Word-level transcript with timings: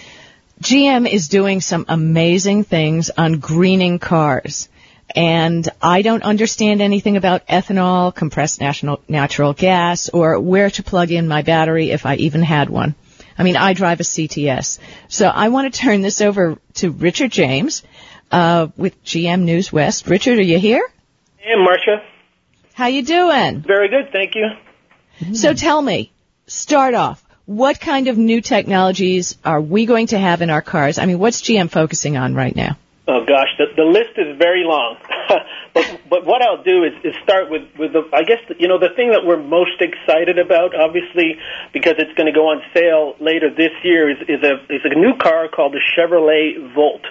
GM 0.63 1.07
is 1.07 1.27
doing 1.27 1.61
some 1.61 1.85
amazing 1.87 2.63
things 2.63 3.11
on 3.15 3.33
greening 3.33 3.99
cars. 3.99 4.69
And 5.15 5.69
I 5.83 6.01
don't 6.01 6.23
understand 6.23 6.81
anything 6.81 7.15
about 7.15 7.45
ethanol, 7.45 8.11
compressed 8.11 8.59
national, 8.59 9.01
natural 9.07 9.53
gas, 9.53 10.09
or 10.09 10.39
where 10.39 10.71
to 10.71 10.81
plug 10.81 11.11
in 11.11 11.27
my 11.27 11.43
battery 11.43 11.91
if 11.91 12.07
I 12.07 12.15
even 12.15 12.41
had 12.41 12.71
one. 12.71 12.95
I 13.39 13.43
mean, 13.43 13.55
I 13.55 13.71
drive 13.71 14.01
a 14.01 14.03
CTS. 14.03 14.79
So 15.07 15.25
I 15.27 15.47
want 15.47 15.73
to 15.73 15.79
turn 15.79 16.01
this 16.01 16.19
over 16.19 16.59
to 16.75 16.91
Richard 16.91 17.31
James 17.31 17.83
uh, 18.31 18.67
with 18.75 19.01
GM 19.05 19.43
News 19.43 19.71
West. 19.71 20.07
Richard, 20.07 20.39
are 20.39 20.43
you 20.43 20.59
here? 20.59 20.85
Hey, 21.37 21.55
Marsha. 21.55 22.03
How 22.73 22.87
you 22.87 23.01
doing? 23.01 23.61
Very 23.61 23.87
good, 23.87 24.11
thank 24.11 24.35
you. 24.35 25.35
So 25.35 25.53
tell 25.53 25.81
me, 25.81 26.11
start 26.47 26.93
off. 26.93 27.25
What 27.45 27.79
kind 27.79 28.09
of 28.09 28.17
new 28.17 28.41
technologies 28.41 29.37
are 29.43 29.59
we 29.59 29.85
going 29.85 30.07
to 30.07 30.19
have 30.19 30.41
in 30.41 30.49
our 30.49 30.61
cars? 30.61 30.99
I 30.99 31.05
mean, 31.05 31.17
what's 31.17 31.41
GM 31.41 31.69
focusing 31.69 32.17
on 32.17 32.35
right 32.35 32.55
now? 32.55 32.77
Oh 33.07 33.25
gosh, 33.25 33.47
the, 33.57 33.65
the 33.75 33.83
list 33.83 34.11
is 34.17 34.37
very 34.37 34.63
long. 34.65 34.97
but 35.73 35.85
but 36.09 36.25
what 36.25 36.41
I'll 36.41 36.63
do 36.63 36.83
is, 36.83 36.93
is 37.03 37.13
start 37.23 37.49
with 37.49 37.63
with 37.77 37.93
the 37.93 38.03
I 38.13 38.23
guess 38.23 38.41
you 38.57 38.67
know 38.67 38.79
the 38.79 38.93
thing 38.95 39.11
that 39.11 39.25
we're 39.25 39.41
most 39.41 39.81
excited 39.81 40.39
about, 40.39 40.75
obviously, 40.75 41.37
because 41.73 41.95
it's 41.97 42.13
going 42.17 42.27
to 42.27 42.35
go 42.35 42.49
on 42.49 42.61
sale 42.73 43.15
later 43.19 43.53
this 43.53 43.73
year, 43.83 44.09
is, 44.09 44.17
is 44.27 44.41
a 44.43 44.59
is 44.73 44.81
a 44.83 44.95
new 44.95 45.15
car 45.17 45.47
called 45.47 45.73
the 45.73 45.83
Chevrolet 45.93 46.73
Volt. 46.73 47.05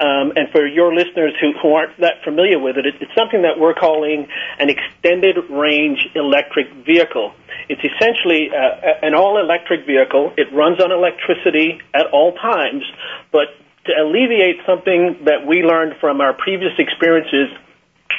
Um, 0.00 0.34
and 0.34 0.50
for 0.50 0.66
your 0.66 0.94
listeners 0.94 1.34
who, 1.40 1.52
who 1.62 1.74
aren't 1.74 2.00
that 2.00 2.24
familiar 2.24 2.58
with 2.58 2.76
it, 2.76 2.86
it, 2.86 2.94
it's 3.00 3.14
something 3.14 3.42
that 3.42 3.58
we're 3.58 3.74
calling 3.74 4.26
an 4.58 4.68
extended 4.68 5.38
range 5.50 6.08
electric 6.14 6.66
vehicle. 6.84 7.32
It's 7.68 7.82
essentially 7.82 8.50
uh, 8.50 9.06
an 9.06 9.14
all 9.14 9.38
electric 9.38 9.86
vehicle. 9.86 10.34
It 10.36 10.52
runs 10.52 10.82
on 10.82 10.90
electricity 10.90 11.80
at 11.94 12.06
all 12.12 12.34
times, 12.34 12.82
but 13.30 13.54
to 13.86 13.92
alleviate 13.92 14.64
something 14.66 15.24
that 15.24 15.46
we 15.46 15.62
learned 15.62 15.94
from 16.00 16.20
our 16.20 16.32
previous 16.32 16.72
experiences 16.78 17.52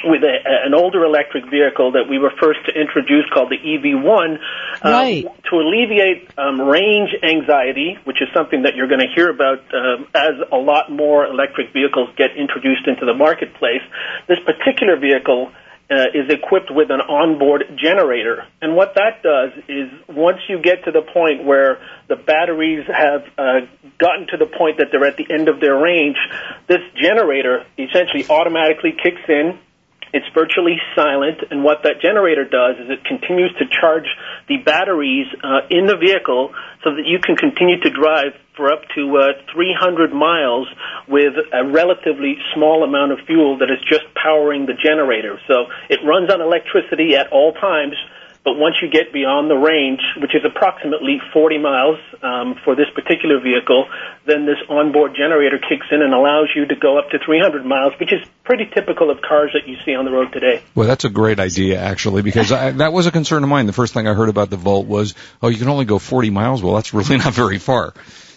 with 0.08 0.22
a, 0.22 0.36
an 0.64 0.74
older 0.74 1.04
electric 1.04 1.44
vehicle 1.50 1.92
that 1.92 2.08
we 2.08 2.18
were 2.18 2.32
first 2.40 2.60
to 2.66 2.72
introduce 2.72 3.24
called 3.32 3.50
the 3.50 3.58
EV1 3.58 4.36
uh, 4.36 4.90
Right. 4.90 5.24
to 5.50 5.56
alleviate 5.56 6.30
um, 6.38 6.60
range 6.60 7.10
anxiety, 7.22 7.98
which 8.04 8.22
is 8.22 8.28
something 8.34 8.62
that 8.62 8.76
you're 8.76 8.88
going 8.88 9.00
to 9.00 9.12
hear 9.14 9.30
about 9.30 9.60
um, 9.74 10.06
as 10.14 10.34
a 10.52 10.56
lot 10.56 10.90
more 10.90 11.26
electric 11.26 11.72
vehicles 11.72 12.08
get 12.16 12.36
introduced 12.36 12.86
into 12.86 13.04
the 13.06 13.14
marketplace. 13.14 13.82
This 14.28 14.38
particular 14.44 14.96
vehicle 14.98 15.52
uh, 15.88 16.10
is 16.14 16.28
equipped 16.30 16.70
with 16.70 16.90
an 16.90 17.00
onboard 17.00 17.62
generator. 17.78 18.44
And 18.60 18.74
what 18.74 18.94
that 18.96 19.22
does 19.22 19.52
is 19.68 19.88
once 20.08 20.38
you 20.48 20.60
get 20.60 20.84
to 20.84 20.90
the 20.90 21.02
point 21.02 21.44
where 21.44 21.78
the 22.08 22.16
batteries 22.16 22.84
have 22.88 23.22
uh, 23.38 23.66
gotten 23.98 24.26
to 24.28 24.36
the 24.36 24.46
point 24.46 24.78
that 24.78 24.88
they're 24.90 25.06
at 25.06 25.16
the 25.16 25.26
end 25.32 25.48
of 25.48 25.60
their 25.60 25.76
range, 25.76 26.16
this 26.66 26.82
generator 27.00 27.64
essentially 27.78 28.26
automatically 28.28 28.94
kicks 29.00 29.22
in. 29.28 29.58
It's 30.12 30.26
virtually 30.34 30.78
silent, 30.94 31.42
and 31.50 31.64
what 31.64 31.82
that 31.82 32.00
generator 32.00 32.44
does 32.44 32.78
is 32.78 32.90
it 32.90 33.04
continues 33.04 33.52
to 33.58 33.66
charge 33.68 34.06
the 34.48 34.58
batteries 34.62 35.26
uh, 35.42 35.66
in 35.70 35.86
the 35.86 35.98
vehicle 35.98 36.54
so 36.84 36.94
that 36.94 37.04
you 37.04 37.18
can 37.18 37.36
continue 37.36 37.80
to 37.82 37.90
drive 37.90 38.32
for 38.56 38.72
up 38.72 38.82
to 38.94 39.02
uh, 39.18 39.36
300 39.52 40.14
miles 40.14 40.66
with 41.08 41.34
a 41.52 41.66
relatively 41.66 42.38
small 42.54 42.84
amount 42.84 43.12
of 43.12 43.18
fuel 43.26 43.58
that 43.58 43.68
is 43.68 43.82
just 43.90 44.06
powering 44.14 44.64
the 44.64 44.78
generator. 44.78 45.38
So 45.46 45.66
it 45.90 46.00
runs 46.06 46.32
on 46.32 46.40
electricity 46.40 47.14
at 47.14 47.28
all 47.30 47.52
times, 47.52 47.94
but 48.46 48.56
once 48.56 48.76
you 48.80 48.88
get 48.88 49.12
beyond 49.12 49.50
the 49.50 49.56
range, 49.56 49.98
which 50.22 50.30
is 50.32 50.42
approximately 50.46 51.18
40 51.32 51.58
miles 51.58 51.98
um, 52.22 52.54
for 52.64 52.76
this 52.76 52.86
particular 52.94 53.40
vehicle, 53.40 53.88
then 54.24 54.46
this 54.46 54.58
onboard 54.70 55.16
generator 55.16 55.58
kicks 55.58 55.86
in 55.90 56.00
and 56.00 56.14
allows 56.14 56.46
you 56.54 56.64
to 56.64 56.76
go 56.76 56.96
up 56.96 57.10
to 57.10 57.18
300 57.18 57.66
miles, 57.66 57.92
which 57.98 58.12
is 58.12 58.20
pretty 58.44 58.70
typical 58.72 59.10
of 59.10 59.20
cars 59.20 59.50
that 59.52 59.68
you 59.68 59.76
see 59.84 59.96
on 59.96 60.04
the 60.04 60.12
road 60.12 60.32
today. 60.32 60.62
Well, 60.76 60.86
that's 60.86 61.04
a 61.04 61.10
great 61.10 61.40
idea, 61.40 61.80
actually, 61.80 62.22
because 62.22 62.52
I, 62.52 62.70
that 62.70 62.92
was 62.92 63.06
a 63.06 63.10
concern 63.10 63.42
of 63.42 63.48
mine. 63.48 63.66
The 63.66 63.72
first 63.72 63.92
thing 63.94 64.06
I 64.06 64.14
heard 64.14 64.28
about 64.28 64.48
the 64.48 64.56
Volt 64.56 64.86
was, 64.86 65.16
oh, 65.42 65.48
you 65.48 65.58
can 65.58 65.68
only 65.68 65.84
go 65.84 65.98
40 65.98 66.30
miles. 66.30 66.62
Well, 66.62 66.76
that's 66.76 66.94
really 66.94 67.16
not 67.26 67.34
very 67.34 67.58
far. 67.58 67.94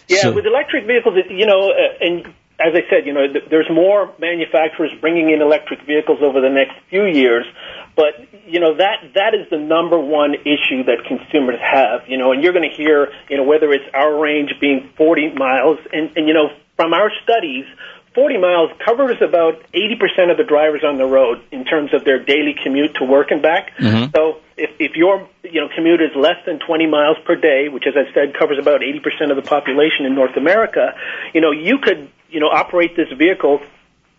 Yeah, 0.08 0.22
So- 0.22 0.32
with 0.32 0.44
electric 0.44 0.88
vehicles, 0.88 1.14
it- 1.18 1.30
you 1.30 1.46
know, 1.46 1.70
uh, 1.70 2.04
and 2.04 2.26
as 2.60 2.74
I 2.74 2.82
said, 2.90 3.06
you 3.06 3.14
know, 3.14 3.26
th- 3.26 3.44
there's 3.48 3.70
more 3.72 4.12
manufacturers 4.18 4.90
bringing 5.00 5.30
in 5.30 5.40
electric 5.40 5.86
vehicles 5.86 6.18
over 6.20 6.40
the 6.42 6.50
next 6.50 6.74
few 6.90 7.04
years, 7.06 7.46
but 7.96 8.14
you 8.46 8.60
know 8.60 8.76
that 8.76 9.14
that 9.14 9.34
is 9.34 9.48
the 9.50 9.58
number 9.58 9.98
one 9.98 10.34
issue 10.34 10.84
that 10.84 11.04
consumers 11.06 11.58
have. 11.60 12.08
You 12.08 12.18
know, 12.18 12.32
and 12.32 12.42
you're 12.42 12.52
going 12.52 12.68
to 12.68 12.76
hear, 12.76 13.12
you 13.28 13.36
know, 13.36 13.44
whether 13.44 13.70
it's 13.72 13.84
our 13.94 14.18
range 14.18 14.50
being 14.60 14.90
40 14.96 15.34
miles, 15.34 15.78
and 15.92 16.16
and 16.16 16.28
you 16.28 16.34
know, 16.34 16.50
from 16.76 16.92
our 16.92 17.10
studies. 17.22 17.64
40 18.12 18.38
miles 18.38 18.70
covers 18.84 19.18
about 19.22 19.62
80% 19.72 20.32
of 20.32 20.36
the 20.36 20.42
drivers 20.42 20.82
on 20.84 20.98
the 20.98 21.06
road 21.06 21.44
in 21.52 21.64
terms 21.64 21.94
of 21.94 22.04
their 22.04 22.18
daily 22.18 22.56
commute 22.60 22.94
to 22.96 23.04
work 23.04 23.30
and 23.30 23.40
back. 23.40 23.70
Mm-hmm. 23.78 24.10
So 24.16 24.40
if, 24.56 24.70
if 24.80 24.96
your 24.96 25.28
you 25.44 25.60
know 25.60 25.68
commute 25.74 26.00
is 26.00 26.10
less 26.16 26.36
than 26.44 26.58
20 26.58 26.86
miles 26.86 27.18
per 27.24 27.36
day, 27.36 27.68
which 27.68 27.84
as 27.86 27.94
I 27.96 28.12
said 28.12 28.36
covers 28.38 28.58
about 28.58 28.80
80% 28.80 29.30
of 29.30 29.36
the 29.36 29.48
population 29.48 30.06
in 30.06 30.14
North 30.14 30.36
America, 30.36 30.94
you 31.32 31.40
know 31.40 31.52
you 31.52 31.78
could 31.78 32.10
you 32.28 32.40
know 32.40 32.48
operate 32.48 32.96
this 32.96 33.08
vehicle 33.16 33.60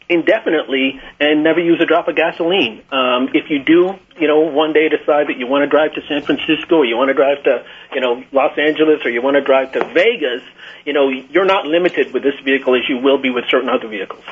indefinitely 0.10 1.00
and 1.20 1.44
never 1.44 1.60
use 1.60 1.80
a 1.82 1.86
drop 1.86 2.08
of 2.08 2.16
gasoline. 2.16 2.84
Um, 2.92 3.30
if 3.34 3.50
you 3.50 3.64
do, 3.64 3.96
you 4.20 4.28
know, 4.28 4.40
one 4.42 4.74
day 4.74 4.90
decide 4.90 5.28
that 5.28 5.38
you 5.38 5.48
want 5.48 5.64
to 5.64 5.70
drive 5.70 5.94
to 5.94 6.02
San 6.08 6.22
Francisco 6.22 6.78
or 6.78 6.86
you 6.86 6.98
want 6.98 7.10
to 7.10 7.14
drive 7.14 7.44
to, 7.44 7.66
you 7.94 8.02
know, 8.02 8.24
Los 8.32 8.58
Angeles 8.58 9.06
or 9.06 9.10
you 9.10 9.22
want 9.22 9.36
to 9.36 9.42
drive 9.42 9.72
to 9.74 9.86
Vegas, 9.94 10.44
you 10.86 10.94
know, 10.94 11.10
you're 11.10 11.46
not 11.46 11.66
limited 11.66 12.14
with 12.14 12.24
this 12.24 12.36
vehicle 12.44 12.76
as 12.76 12.82
you 12.90 12.98
will 12.98 13.18
be 13.18 13.30
with 13.30 13.46
certain 13.50 13.70
other 13.70 13.88
vehicles. 13.88 14.24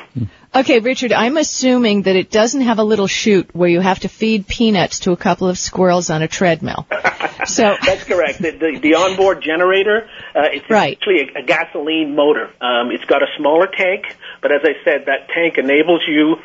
Okay, 0.52 0.80
Richard, 0.80 1.12
I'm 1.12 1.36
assuming 1.36 2.02
that 2.02 2.16
it 2.16 2.28
doesn't 2.28 2.62
have 2.62 2.80
a 2.80 2.82
little 2.82 3.06
chute 3.06 3.54
where 3.54 3.68
you 3.68 3.78
have 3.80 4.00
to 4.00 4.08
feed 4.08 4.48
peanuts 4.48 5.00
to 5.00 5.12
a 5.12 5.16
couple 5.16 5.46
of 5.48 5.56
squirrels 5.58 6.10
on 6.10 6.22
a 6.22 6.28
treadmill. 6.28 6.86
So, 7.46 7.74
That's 7.82 8.04
correct. 8.04 8.42
The, 8.42 8.50
the, 8.50 8.78
the 8.80 8.94
onboard 8.96 9.42
generator, 9.42 10.10
uh, 10.34 10.40
it's 10.52 10.68
Right. 10.68 10.98
actually 10.98 11.30
a, 11.34 11.38
a 11.38 11.42
gasoline 11.42 12.14
motor. 12.14 12.50
Um, 12.60 12.90
it's 12.90 13.04
got 13.06 13.22
a 13.22 13.26
smaller 13.38 13.66
tank, 13.66 14.14
but 14.42 14.52
as 14.52 14.60
I 14.62 14.74
said, 14.84 15.06
that 15.06 15.28
tank 15.34 15.56
enables 15.56 16.02
you 16.06 16.36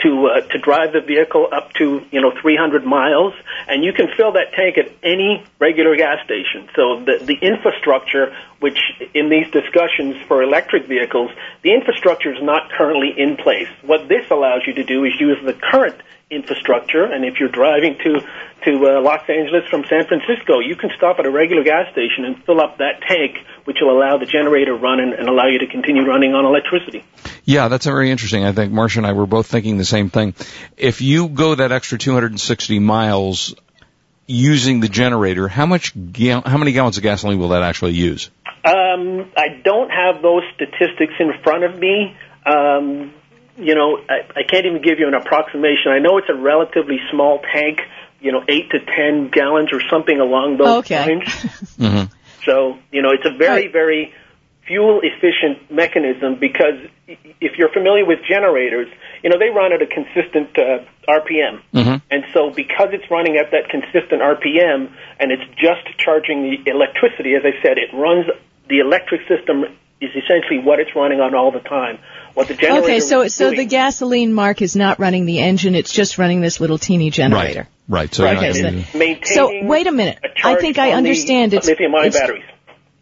to 0.00 0.26
uh, 0.26 0.40
to 0.48 0.58
drive 0.58 0.92
the 0.92 1.00
vehicle 1.00 1.48
up 1.50 1.72
to 1.74 2.04
you 2.10 2.20
know 2.20 2.32
300 2.40 2.84
miles, 2.84 3.32
and 3.68 3.82
you 3.84 3.92
can 3.92 4.08
fill 4.16 4.32
that 4.32 4.52
tank 4.52 4.76
at 4.78 4.92
any 5.02 5.44
regular 5.58 5.96
gas 5.96 6.24
station. 6.24 6.68
So 6.74 7.00
the 7.04 7.24
the 7.24 7.38
infrastructure, 7.40 8.36
which 8.60 8.78
in 9.14 9.30
these 9.30 9.50
discussions 9.50 10.16
for 10.28 10.42
electric 10.42 10.86
vehicles, 10.86 11.30
the 11.62 11.72
infrastructure 11.72 12.32
is 12.32 12.42
not 12.42 12.70
currently 12.70 13.14
in 13.16 13.36
place. 13.36 13.68
What 13.82 14.08
this 14.08 14.30
allows 14.30 14.62
you 14.66 14.74
to 14.74 14.84
do 14.84 15.04
is 15.04 15.12
use 15.18 15.38
the 15.44 15.54
current 15.54 15.96
infrastructure, 16.30 17.04
and 17.04 17.24
if 17.24 17.38
you're 17.38 17.48
driving 17.48 17.96
to 18.04 18.20
to 18.64 18.72
uh, 18.72 19.00
Los 19.00 19.28
Angeles 19.28 19.68
from 19.68 19.84
San 19.84 20.06
Francisco, 20.06 20.58
you 20.58 20.74
can 20.74 20.90
stop 20.96 21.18
at 21.18 21.26
a 21.26 21.30
regular 21.30 21.62
gas 21.62 21.92
station 21.92 22.24
and 22.24 22.42
fill 22.44 22.60
up 22.60 22.78
that 22.78 23.00
tank, 23.02 23.36
which 23.64 23.78
will 23.80 23.96
allow 23.96 24.16
the 24.16 24.26
generator 24.26 24.74
run 24.74 24.98
and, 24.98 25.12
and 25.12 25.28
allow 25.28 25.46
you 25.46 25.58
to 25.60 25.66
continue 25.66 26.04
running 26.04 26.34
on 26.34 26.44
electricity. 26.44 27.04
Yeah, 27.44 27.68
that's 27.68 27.84
very 27.84 28.10
interesting. 28.10 28.44
I 28.44 28.52
think 28.52 28.72
Marsha 28.72 28.96
and 28.96 29.06
I 29.06 29.12
were 29.12 29.26
both 29.26 29.46
thinking 29.46 29.76
the 29.76 29.84
same 29.84 30.10
thing. 30.10 30.34
If 30.76 31.00
you 31.00 31.28
go 31.28 31.54
that 31.54 31.70
extra 31.70 31.98
260 31.98 32.78
miles 32.80 33.54
using 34.26 34.80
the 34.80 34.88
generator, 34.88 35.46
how 35.46 35.66
much 35.66 35.92
gal- 36.12 36.42
how 36.44 36.58
many 36.58 36.72
gallons 36.72 36.96
of 36.96 37.04
gasoline 37.04 37.38
will 37.38 37.50
that 37.50 37.62
actually 37.62 37.92
use? 37.92 38.30
Um, 38.64 39.30
I 39.36 39.60
don't 39.62 39.90
have 39.90 40.22
those 40.22 40.42
statistics 40.54 41.14
in 41.20 41.32
front 41.44 41.62
of 41.62 41.78
me. 41.78 42.16
Um, 42.44 43.14
you 43.56 43.74
know, 43.74 43.98
I, 44.08 44.40
I 44.40 44.42
can't 44.48 44.66
even 44.66 44.82
give 44.82 44.98
you 44.98 45.08
an 45.08 45.14
approximation. 45.14 45.90
I 45.92 45.98
know 45.98 46.18
it's 46.18 46.28
a 46.28 46.34
relatively 46.34 46.98
small 47.10 47.40
tank, 47.52 47.80
you 48.20 48.32
know, 48.32 48.42
eight 48.48 48.70
to 48.70 48.78
ten 48.80 49.30
gallons 49.32 49.70
or 49.72 49.80
something 49.90 50.18
along 50.20 50.58
those 50.58 50.84
Okay. 50.84 50.98
lines. 50.98 51.28
hmm 51.78 52.02
So, 52.44 52.78
you 52.92 53.02
know, 53.02 53.10
it's 53.12 53.26
a 53.26 53.36
very, 53.36 53.64
Right. 53.64 53.72
very 53.72 54.14
fuel 54.66 55.00
efficient 55.02 55.70
mechanism 55.70 56.36
because 56.40 56.74
if 57.40 57.56
you're 57.56 57.72
familiar 57.72 58.04
with 58.04 58.18
generators, 58.28 58.88
you 59.22 59.30
know, 59.30 59.38
they 59.38 59.48
run 59.50 59.72
at 59.72 59.80
a 59.80 59.86
consistent 59.86 60.50
uh, 60.58 60.82
RPM. 61.08 61.62
Mhm. 61.72 62.02
And 62.10 62.24
so 62.34 62.50
because 62.50 62.88
it's 62.92 63.08
running 63.10 63.36
at 63.36 63.52
that 63.52 63.68
consistent 63.70 64.22
RPM 64.22 64.90
and 65.20 65.30
it's 65.30 65.46
just 65.56 65.86
charging 65.98 66.42
the 66.50 66.70
electricity, 66.70 67.34
as 67.34 67.42
I 67.44 67.54
said, 67.62 67.78
it 67.78 67.94
runs 67.94 68.26
the 68.68 68.80
electric 68.80 69.20
system 69.28 69.64
is 70.00 70.10
essentially 70.14 70.58
what 70.58 70.78
it's 70.80 70.94
running 70.94 71.20
on 71.20 71.34
all 71.34 71.50
the 71.50 71.60
time. 71.60 71.98
What 72.34 72.48
the 72.48 72.54
generator 72.54 72.82
Okay, 72.84 73.00
so 73.00 73.28
so 73.28 73.46
doing, 73.46 73.56
the 73.60 73.64
gasoline 73.64 74.34
mark 74.34 74.60
is 74.60 74.76
not 74.76 74.98
running 74.98 75.24
the 75.24 75.38
engine; 75.38 75.74
it's 75.74 75.92
just 75.92 76.18
running 76.18 76.40
this 76.42 76.60
little 76.60 76.76
teeny 76.78 77.10
generator. 77.10 77.60
Right. 77.60 78.00
Right. 78.02 78.14
So 78.14 78.24
right, 78.24 78.36
Okay, 78.36 78.52
gonna 78.60 78.76
it's 78.78 78.92
do- 78.92 78.98
maintaining 78.98 79.24
So 79.62 79.66
wait 79.66 79.86
a 79.86 79.92
minute. 79.92 80.18
a 80.22 80.46
I 80.46 80.56
think 80.56 80.78
I 80.78 80.88
on 80.92 81.02
the 81.04 81.10
understand. 81.10 81.54
It's 81.54 81.66
lithium-ion 81.66 82.10
batteries. 82.12 82.44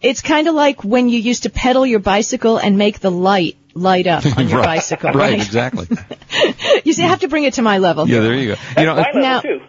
it's 0.03 0.21
kind 0.23 0.47
of 0.47 0.55
like 0.55 0.85
when 0.85 1.09
you 1.09 1.19
used 1.19 1.45
to 1.45 1.51
pedal 1.51 1.85
your 1.87 1.99
bicycle 2.01 2.59
and 2.59 2.77
make 2.79 3.01
the 3.01 3.11
light 3.11 3.57
light 3.75 4.07
up 4.07 4.25
on 4.39 4.49
your 4.49 4.59
right. 4.61 4.67
bicycle. 4.67 5.11
Right. 5.11 5.33
Right. 5.33 5.35
Exactly. 5.35 5.89
You 6.85 6.93
see, 6.93 7.03
I 7.05 7.07
have 7.09 7.21
to 7.21 7.29
bring 7.29 7.45
it 7.45 7.55
to 7.55 7.63
my 7.63 7.79
level. 7.79 8.09
Yeah. 8.09 8.21
There 8.21 8.35
you 8.35 8.55
go. 8.55 8.81
You 8.81 8.87
know, 8.87 8.95
My 8.97 9.03
level 9.03 9.23
now- 9.23 9.41
too. 9.41 9.61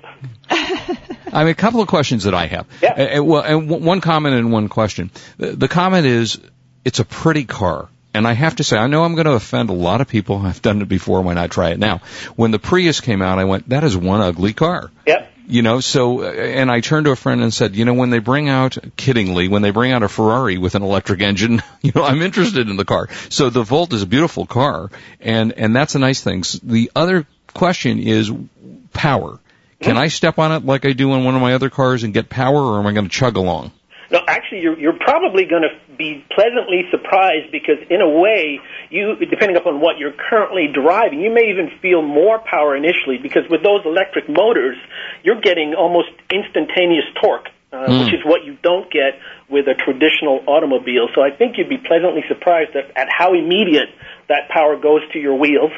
I 0.49 1.43
mean, 1.43 1.51
a 1.51 1.55
couple 1.55 1.81
of 1.81 1.87
questions 1.87 2.23
that 2.23 2.33
I 2.33 2.47
have. 2.47 2.67
Yeah. 2.81 3.17
Uh, 3.19 3.23
well, 3.23 3.41
and 3.43 3.67
w- 3.69 3.85
one 3.85 4.01
comment 4.01 4.35
and 4.35 4.51
one 4.51 4.67
question. 4.69 5.11
The, 5.37 5.51
the 5.55 5.67
comment 5.67 6.05
is, 6.05 6.39
it's 6.85 6.99
a 6.99 7.05
pretty 7.05 7.43
car. 7.43 7.89
And 8.13 8.25
I 8.25 8.31
have 8.31 8.55
to 8.57 8.63
say, 8.63 8.77
I 8.77 8.87
know 8.87 9.03
I'm 9.03 9.15
going 9.15 9.25
to 9.25 9.33
offend 9.33 9.69
a 9.69 9.73
lot 9.73 9.99
of 9.99 10.07
people. 10.07 10.37
I've 10.37 10.61
done 10.61 10.81
it 10.81 10.87
before. 10.87 11.21
Why 11.21 11.33
not 11.33 11.51
try 11.51 11.71
it 11.71 11.79
now? 11.79 11.97
When 12.37 12.51
the 12.51 12.59
Prius 12.59 13.01
came 13.01 13.21
out, 13.21 13.39
I 13.39 13.43
went, 13.43 13.67
that 13.69 13.83
is 13.83 13.97
one 13.97 14.21
ugly 14.21 14.53
car. 14.53 14.89
Yep. 15.05 15.33
You 15.47 15.61
know, 15.61 15.79
so, 15.81 16.23
and 16.23 16.71
I 16.71 16.79
turned 16.79 17.05
to 17.05 17.11
a 17.11 17.15
friend 17.15 17.43
and 17.43 17.53
said, 17.53 17.75
you 17.75 17.83
know, 17.83 17.93
when 17.93 18.11
they 18.11 18.19
bring 18.19 18.47
out, 18.47 18.77
kiddingly, 18.95 19.49
when 19.49 19.61
they 19.61 19.71
bring 19.71 19.91
out 19.91 20.01
a 20.01 20.07
Ferrari 20.07 20.57
with 20.57 20.75
an 20.75 20.81
electric 20.81 21.21
engine, 21.21 21.61
you 21.81 21.91
know, 21.93 22.03
I'm 22.03 22.21
interested 22.21 22.69
in 22.69 22.77
the 22.77 22.85
car. 22.85 23.09
So 23.29 23.49
the 23.49 23.63
Volt 23.63 23.91
is 23.91 24.01
a 24.01 24.07
beautiful 24.07 24.45
car, 24.45 24.89
and, 25.19 25.51
and 25.51 25.75
that's 25.75 25.95
a 25.95 25.99
nice 25.99 26.23
thing. 26.23 26.43
The 26.63 26.91
other 26.95 27.27
question 27.53 27.99
is 27.99 28.31
power. 28.93 29.39
Can 29.81 29.91
mm-hmm. 29.91 29.99
I 29.99 30.07
step 30.07 30.39
on 30.39 30.53
it 30.53 30.65
like 30.65 30.85
I 30.85 30.93
do 30.93 31.11
on 31.11 31.25
one 31.25 31.35
of 31.35 31.41
my 31.41 31.53
other 31.53 31.69
cars 31.69 32.03
and 32.03 32.13
get 32.13 32.29
power, 32.29 32.57
or 32.59 32.79
am 32.79 32.87
I 32.87 32.93
going 32.93 33.05
to 33.05 33.11
chug 33.11 33.35
along? 33.35 33.71
No, 34.15 34.23
actually, 34.29 34.61
you're, 34.61 34.79
you're 34.79 34.95
probably 34.97 35.43
going 35.43 35.67
to 35.67 35.75
be 35.97 36.23
pleasantly 36.31 36.87
surprised 36.87 37.51
because, 37.51 37.83
in 37.89 37.99
a 37.99 38.07
way, 38.07 38.61
you, 38.89 39.19
depending 39.19 39.57
upon 39.57 39.81
what 39.81 39.99
you're 39.99 40.15
currently 40.15 40.71
driving, 40.71 41.19
you 41.19 41.33
may 41.35 41.51
even 41.51 41.67
feel 41.81 42.01
more 42.01 42.39
power 42.39 42.77
initially 42.77 43.19
because 43.19 43.43
with 43.51 43.59
those 43.61 43.83
electric 43.83 44.29
motors, 44.29 44.77
you're 45.23 45.41
getting 45.41 45.75
almost 45.75 46.07
instantaneous 46.31 47.03
torque, 47.19 47.51
uh, 47.73 47.91
which 47.91 48.15
is 48.15 48.23
what 48.23 48.45
you 48.45 48.55
don't 48.63 48.87
get 48.87 49.19
with 49.49 49.67
a 49.67 49.75
traditional 49.83 50.39
automobile. 50.47 51.11
So 51.13 51.19
I 51.19 51.35
think 51.35 51.57
you'd 51.59 51.67
be 51.67 51.83
pleasantly 51.83 52.23
surprised 52.31 52.71
at, 52.71 52.95
at 52.95 53.11
how 53.11 53.33
immediate 53.35 53.91
that 54.29 54.47
power 54.47 54.79
goes 54.79 55.01
to 55.11 55.19
your 55.19 55.35
wheels. 55.35 55.75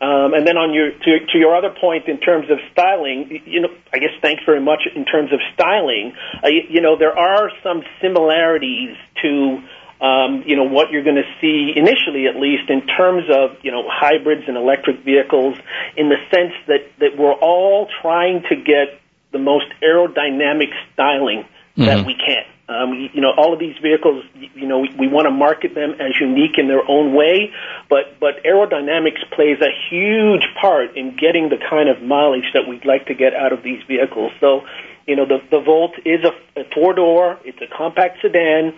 Um, 0.00 0.32
and 0.32 0.46
then 0.46 0.56
on 0.56 0.72
your 0.72 0.92
to, 0.92 1.26
to 1.32 1.38
your 1.38 1.56
other 1.56 1.74
point 1.74 2.06
in 2.06 2.20
terms 2.20 2.50
of 2.50 2.58
styling, 2.70 3.42
you 3.46 3.60
know, 3.60 3.68
I 3.92 3.98
guess 3.98 4.14
thanks 4.22 4.44
very 4.46 4.60
much 4.60 4.86
in 4.94 5.04
terms 5.04 5.32
of 5.32 5.40
styling. 5.54 6.14
Uh, 6.42 6.48
you, 6.48 6.62
you 6.70 6.80
know, 6.80 6.96
there 6.96 7.18
are 7.18 7.50
some 7.64 7.82
similarities 8.00 8.96
to 9.22 9.58
um, 10.00 10.44
you 10.46 10.54
know 10.54 10.62
what 10.62 10.92
you're 10.92 11.02
going 11.02 11.16
to 11.18 11.28
see 11.40 11.72
initially, 11.74 12.28
at 12.28 12.36
least 12.36 12.70
in 12.70 12.86
terms 12.86 13.24
of 13.28 13.58
you 13.62 13.72
know 13.72 13.82
hybrids 13.90 14.44
and 14.46 14.56
electric 14.56 15.02
vehicles, 15.02 15.58
in 15.96 16.08
the 16.08 16.18
sense 16.30 16.54
that 16.68 16.86
that 17.00 17.18
we're 17.18 17.34
all 17.34 17.88
trying 18.00 18.42
to 18.48 18.54
get 18.54 19.00
the 19.32 19.38
most 19.38 19.66
aerodynamic 19.82 20.70
styling 20.92 21.44
that 21.76 22.06
we 22.06 22.14
can. 22.14 22.44
Um, 22.68 22.92
you- 23.14 23.22
know, 23.22 23.32
all 23.36 23.54
of 23.54 23.58
these 23.58 23.76
vehicles, 23.78 24.24
you 24.54 24.66
know, 24.66 24.80
we, 24.80 24.90
we 24.98 25.08
want 25.08 25.24
to 25.24 25.30
market 25.30 25.74
them 25.74 25.92
as 25.98 26.12
unique 26.20 26.58
in 26.58 26.68
their 26.68 26.86
own 26.88 27.14
way, 27.14 27.50
but 27.88 28.20
but 28.20 28.44
aerodynamics 28.44 29.24
plays 29.34 29.58
a 29.60 29.72
huge 29.90 30.46
part 30.60 30.96
in 30.96 31.16
getting 31.16 31.48
the 31.48 31.56
kind 31.56 31.88
of 31.88 32.02
mileage 32.02 32.52
that 32.52 32.68
we'd 32.68 32.84
like 32.84 33.06
to 33.06 33.14
get 33.14 33.34
out 33.34 33.52
of 33.52 33.62
these 33.62 33.82
vehicles. 33.88 34.32
So, 34.40 34.66
you 35.06 35.16
know, 35.16 35.24
the 35.24 35.40
the 35.50 35.60
Volt 35.60 35.94
is 36.04 36.24
a, 36.24 36.60
a 36.60 36.64
four 36.74 36.92
door, 36.92 37.38
it's 37.44 37.60
a 37.62 37.66
compact 37.74 38.20
sedan. 38.20 38.74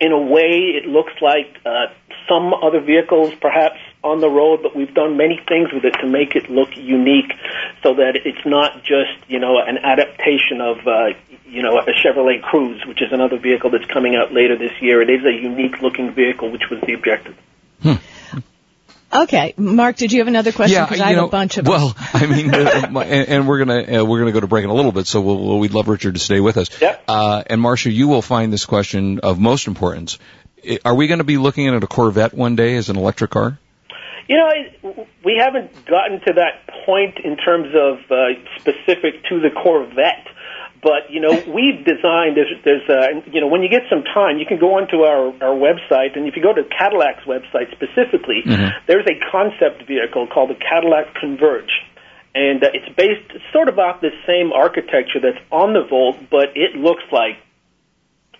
In 0.00 0.12
a 0.12 0.18
way, 0.20 0.78
it 0.78 0.86
looks 0.86 1.14
like 1.20 1.58
uh, 1.66 1.86
some 2.28 2.54
other 2.54 2.80
vehicles, 2.80 3.34
perhaps 3.40 3.80
on 4.08 4.20
the 4.20 4.28
road, 4.28 4.60
but 4.62 4.74
we've 4.74 4.92
done 4.94 5.16
many 5.16 5.40
things 5.48 5.72
with 5.72 5.84
it 5.84 5.94
to 6.00 6.06
make 6.06 6.34
it 6.34 6.50
look 6.50 6.76
unique, 6.76 7.32
so 7.82 7.94
that 7.94 8.16
it's 8.24 8.44
not 8.44 8.82
just 8.82 9.28
you 9.28 9.38
know 9.38 9.58
an 9.58 9.78
adaptation 9.78 10.60
of 10.60 10.86
uh, 10.86 11.16
you 11.46 11.62
know 11.62 11.78
a 11.78 11.92
Chevrolet 11.92 12.42
Cruze, 12.42 12.86
which 12.86 13.02
is 13.02 13.12
another 13.12 13.38
vehicle 13.38 13.70
that's 13.70 13.86
coming 13.86 14.16
out 14.16 14.32
later 14.32 14.56
this 14.56 14.72
year. 14.80 15.02
It 15.02 15.10
is 15.10 15.24
a 15.24 15.32
unique 15.32 15.80
looking 15.80 16.12
vehicle, 16.12 16.50
which 16.50 16.68
was 16.70 16.80
the 16.82 16.94
objective. 16.94 17.36
Okay, 19.10 19.54
Mark, 19.56 19.96
did 19.96 20.12
you 20.12 20.20
have 20.20 20.28
another 20.28 20.52
question? 20.52 20.84
Because 20.84 20.98
you 20.98 21.04
I 21.04 21.08
have 21.08 21.16
know, 21.16 21.26
a 21.28 21.30
bunch 21.30 21.56
of 21.56 21.64
them. 21.64 21.72
Well, 21.72 21.96
I 22.12 22.26
mean, 22.26 22.54
uh, 22.54 22.88
my, 22.90 23.04
and, 23.04 23.28
and 23.28 23.48
we're 23.48 23.64
gonna 23.64 24.00
uh, 24.00 24.04
we're 24.04 24.18
gonna 24.18 24.32
go 24.32 24.40
to 24.40 24.46
break 24.46 24.64
in 24.64 24.70
a 24.70 24.74
little 24.74 24.92
bit, 24.92 25.06
so 25.06 25.22
we'll, 25.22 25.42
we'll, 25.42 25.58
we'd 25.58 25.72
love 25.72 25.88
Richard 25.88 26.14
to 26.14 26.20
stay 26.20 26.40
with 26.40 26.58
us. 26.58 26.78
Yep. 26.80 27.04
Uh, 27.08 27.42
and 27.46 27.60
Marcia, 27.60 27.90
you 27.90 28.08
will 28.08 28.20
find 28.20 28.52
this 28.52 28.66
question 28.66 29.20
of 29.20 29.38
most 29.38 29.66
importance. 29.66 30.18
Are 30.84 30.94
we 30.94 31.06
going 31.06 31.18
to 31.18 31.24
be 31.24 31.38
looking 31.38 31.68
at 31.68 31.82
a 31.82 31.86
Corvette 31.86 32.34
one 32.34 32.54
day 32.54 32.76
as 32.76 32.90
an 32.90 32.96
electric 32.96 33.30
car? 33.30 33.58
You 34.28 34.36
know, 34.36 34.46
I, 34.46 35.06
we 35.24 35.40
haven't 35.40 35.86
gotten 35.86 36.20
to 36.26 36.32
that 36.34 36.68
point 36.84 37.18
in 37.24 37.36
terms 37.36 37.74
of 37.74 37.98
uh, 38.10 38.36
specific 38.60 39.24
to 39.30 39.40
the 39.40 39.50
Corvette. 39.50 40.28
But 40.82 41.10
you 41.10 41.20
know, 41.20 41.32
we've 41.48 41.84
designed. 41.84 42.36
There's, 42.36 42.54
there's, 42.64 42.88
uh, 42.88 43.20
you 43.32 43.40
know, 43.40 43.48
when 43.48 43.62
you 43.62 43.68
get 43.68 43.82
some 43.90 44.04
time, 44.04 44.38
you 44.38 44.46
can 44.46 44.58
go 44.58 44.76
onto 44.76 45.02
our 45.02 45.32
our 45.42 45.56
website, 45.56 46.16
and 46.16 46.28
if 46.28 46.36
you 46.36 46.42
go 46.42 46.52
to 46.52 46.62
Cadillac's 46.62 47.24
website 47.26 47.72
specifically, 47.72 48.42
there's 48.86 49.06
a 49.06 49.18
concept 49.32 49.88
vehicle 49.88 50.28
called 50.28 50.50
the 50.50 50.60
Cadillac 50.60 51.14
Converj, 51.16 51.66
and 52.34 52.62
uh, 52.62 52.68
it's 52.72 52.94
based 52.94 53.32
sort 53.52 53.68
of 53.68 53.78
off 53.78 54.00
the 54.00 54.12
same 54.26 54.52
architecture 54.52 55.20
that's 55.20 55.42
on 55.50 55.72
the 55.72 55.84
Volt, 55.88 56.18
but 56.30 56.54
it 56.54 56.76
looks 56.76 57.02
like 57.10 57.38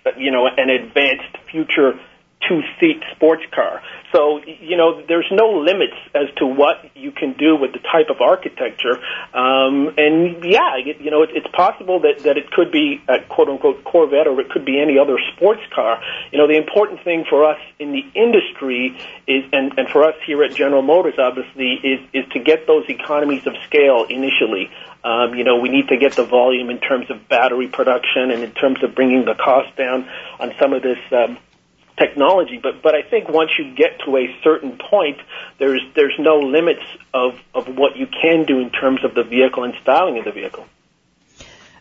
uh, 0.05 0.11
you 0.17 0.31
know, 0.31 0.47
an 0.47 0.69
advanced 0.69 1.37
future 1.51 1.99
two-seat 2.47 3.03
sports 3.15 3.43
car. 3.53 3.81
So, 4.11 4.41
you 4.43 4.77
know, 4.77 5.03
there's 5.07 5.27
no 5.31 5.59
limits 5.59 5.95
as 6.15 6.33
to 6.37 6.47
what 6.47 6.89
you 6.95 7.11
can 7.11 7.33
do 7.33 7.55
with 7.55 7.73
the 7.73 7.79
type 7.79 8.09
of 8.09 8.21
architecture. 8.21 8.97
Um, 9.33 9.93
and 9.97 10.43
yeah, 10.43 10.77
it, 10.77 11.01
you 11.01 11.11
know, 11.11 11.23
it, 11.23 11.29
it's 11.33 11.47
possible 11.53 11.99
that, 12.01 12.23
that 12.23 12.37
it 12.37 12.49
could 12.49 12.71
be 12.71 13.01
a 13.07 13.19
quote-unquote 13.19 13.83
Corvette 13.83 14.27
or 14.27 14.39
it 14.41 14.49
could 14.49 14.65
be 14.65 14.81
any 14.81 14.97
other 14.97 15.17
sports 15.35 15.61
car. 15.75 16.01
You 16.31 16.39
know, 16.39 16.47
the 16.47 16.57
important 16.57 17.03
thing 17.03 17.25
for 17.29 17.45
us 17.45 17.59
in 17.77 17.91
the 17.91 18.05
industry 18.15 18.97
is, 19.27 19.43
and, 19.51 19.77
and 19.77 19.89
for 19.89 20.05
us 20.05 20.15
here 20.25 20.43
at 20.43 20.55
General 20.55 20.81
Motors, 20.81 21.19
obviously, 21.19 21.73
is, 21.73 21.99
is 22.13 22.25
to 22.31 22.39
get 22.39 22.65
those 22.65 22.85
economies 22.89 23.45
of 23.45 23.53
scale 23.67 24.05
initially. 24.09 24.71
Um, 25.03 25.35
you 25.35 25.43
know, 25.43 25.59
we 25.59 25.69
need 25.69 25.89
to 25.89 25.97
get 25.97 26.13
the 26.13 26.25
volume 26.25 26.69
in 26.69 26.79
terms 26.79 27.09
of 27.11 27.29
battery 27.29 27.67
production 27.67 28.31
and 28.31 28.43
in 28.43 28.51
terms 28.51 28.83
of 28.83 28.95
bringing 28.95 29.25
the 29.25 29.35
cost 29.35 29.75
down 29.77 30.09
on 30.39 30.53
some 30.59 30.73
of 30.73 30.81
this 30.81 30.97
um, 31.11 31.37
technology. 31.99 32.59
But 32.61 32.81
but 32.81 32.95
I 32.95 33.01
think 33.03 33.29
once 33.29 33.51
you 33.59 33.75
get 33.75 33.99
to 34.05 34.17
a 34.17 34.35
certain 34.43 34.77
point, 34.77 35.17
there's 35.59 35.81
there's 35.95 36.15
no 36.17 36.39
limits 36.39 36.83
of 37.13 37.33
of 37.53 37.67
what 37.67 37.97
you 37.97 38.07
can 38.07 38.45
do 38.45 38.59
in 38.59 38.69
terms 38.71 39.03
of 39.03 39.13
the 39.13 39.23
vehicle 39.23 39.63
and 39.63 39.73
styling 39.81 40.17
of 40.17 40.25
the 40.25 40.31
vehicle. 40.31 40.65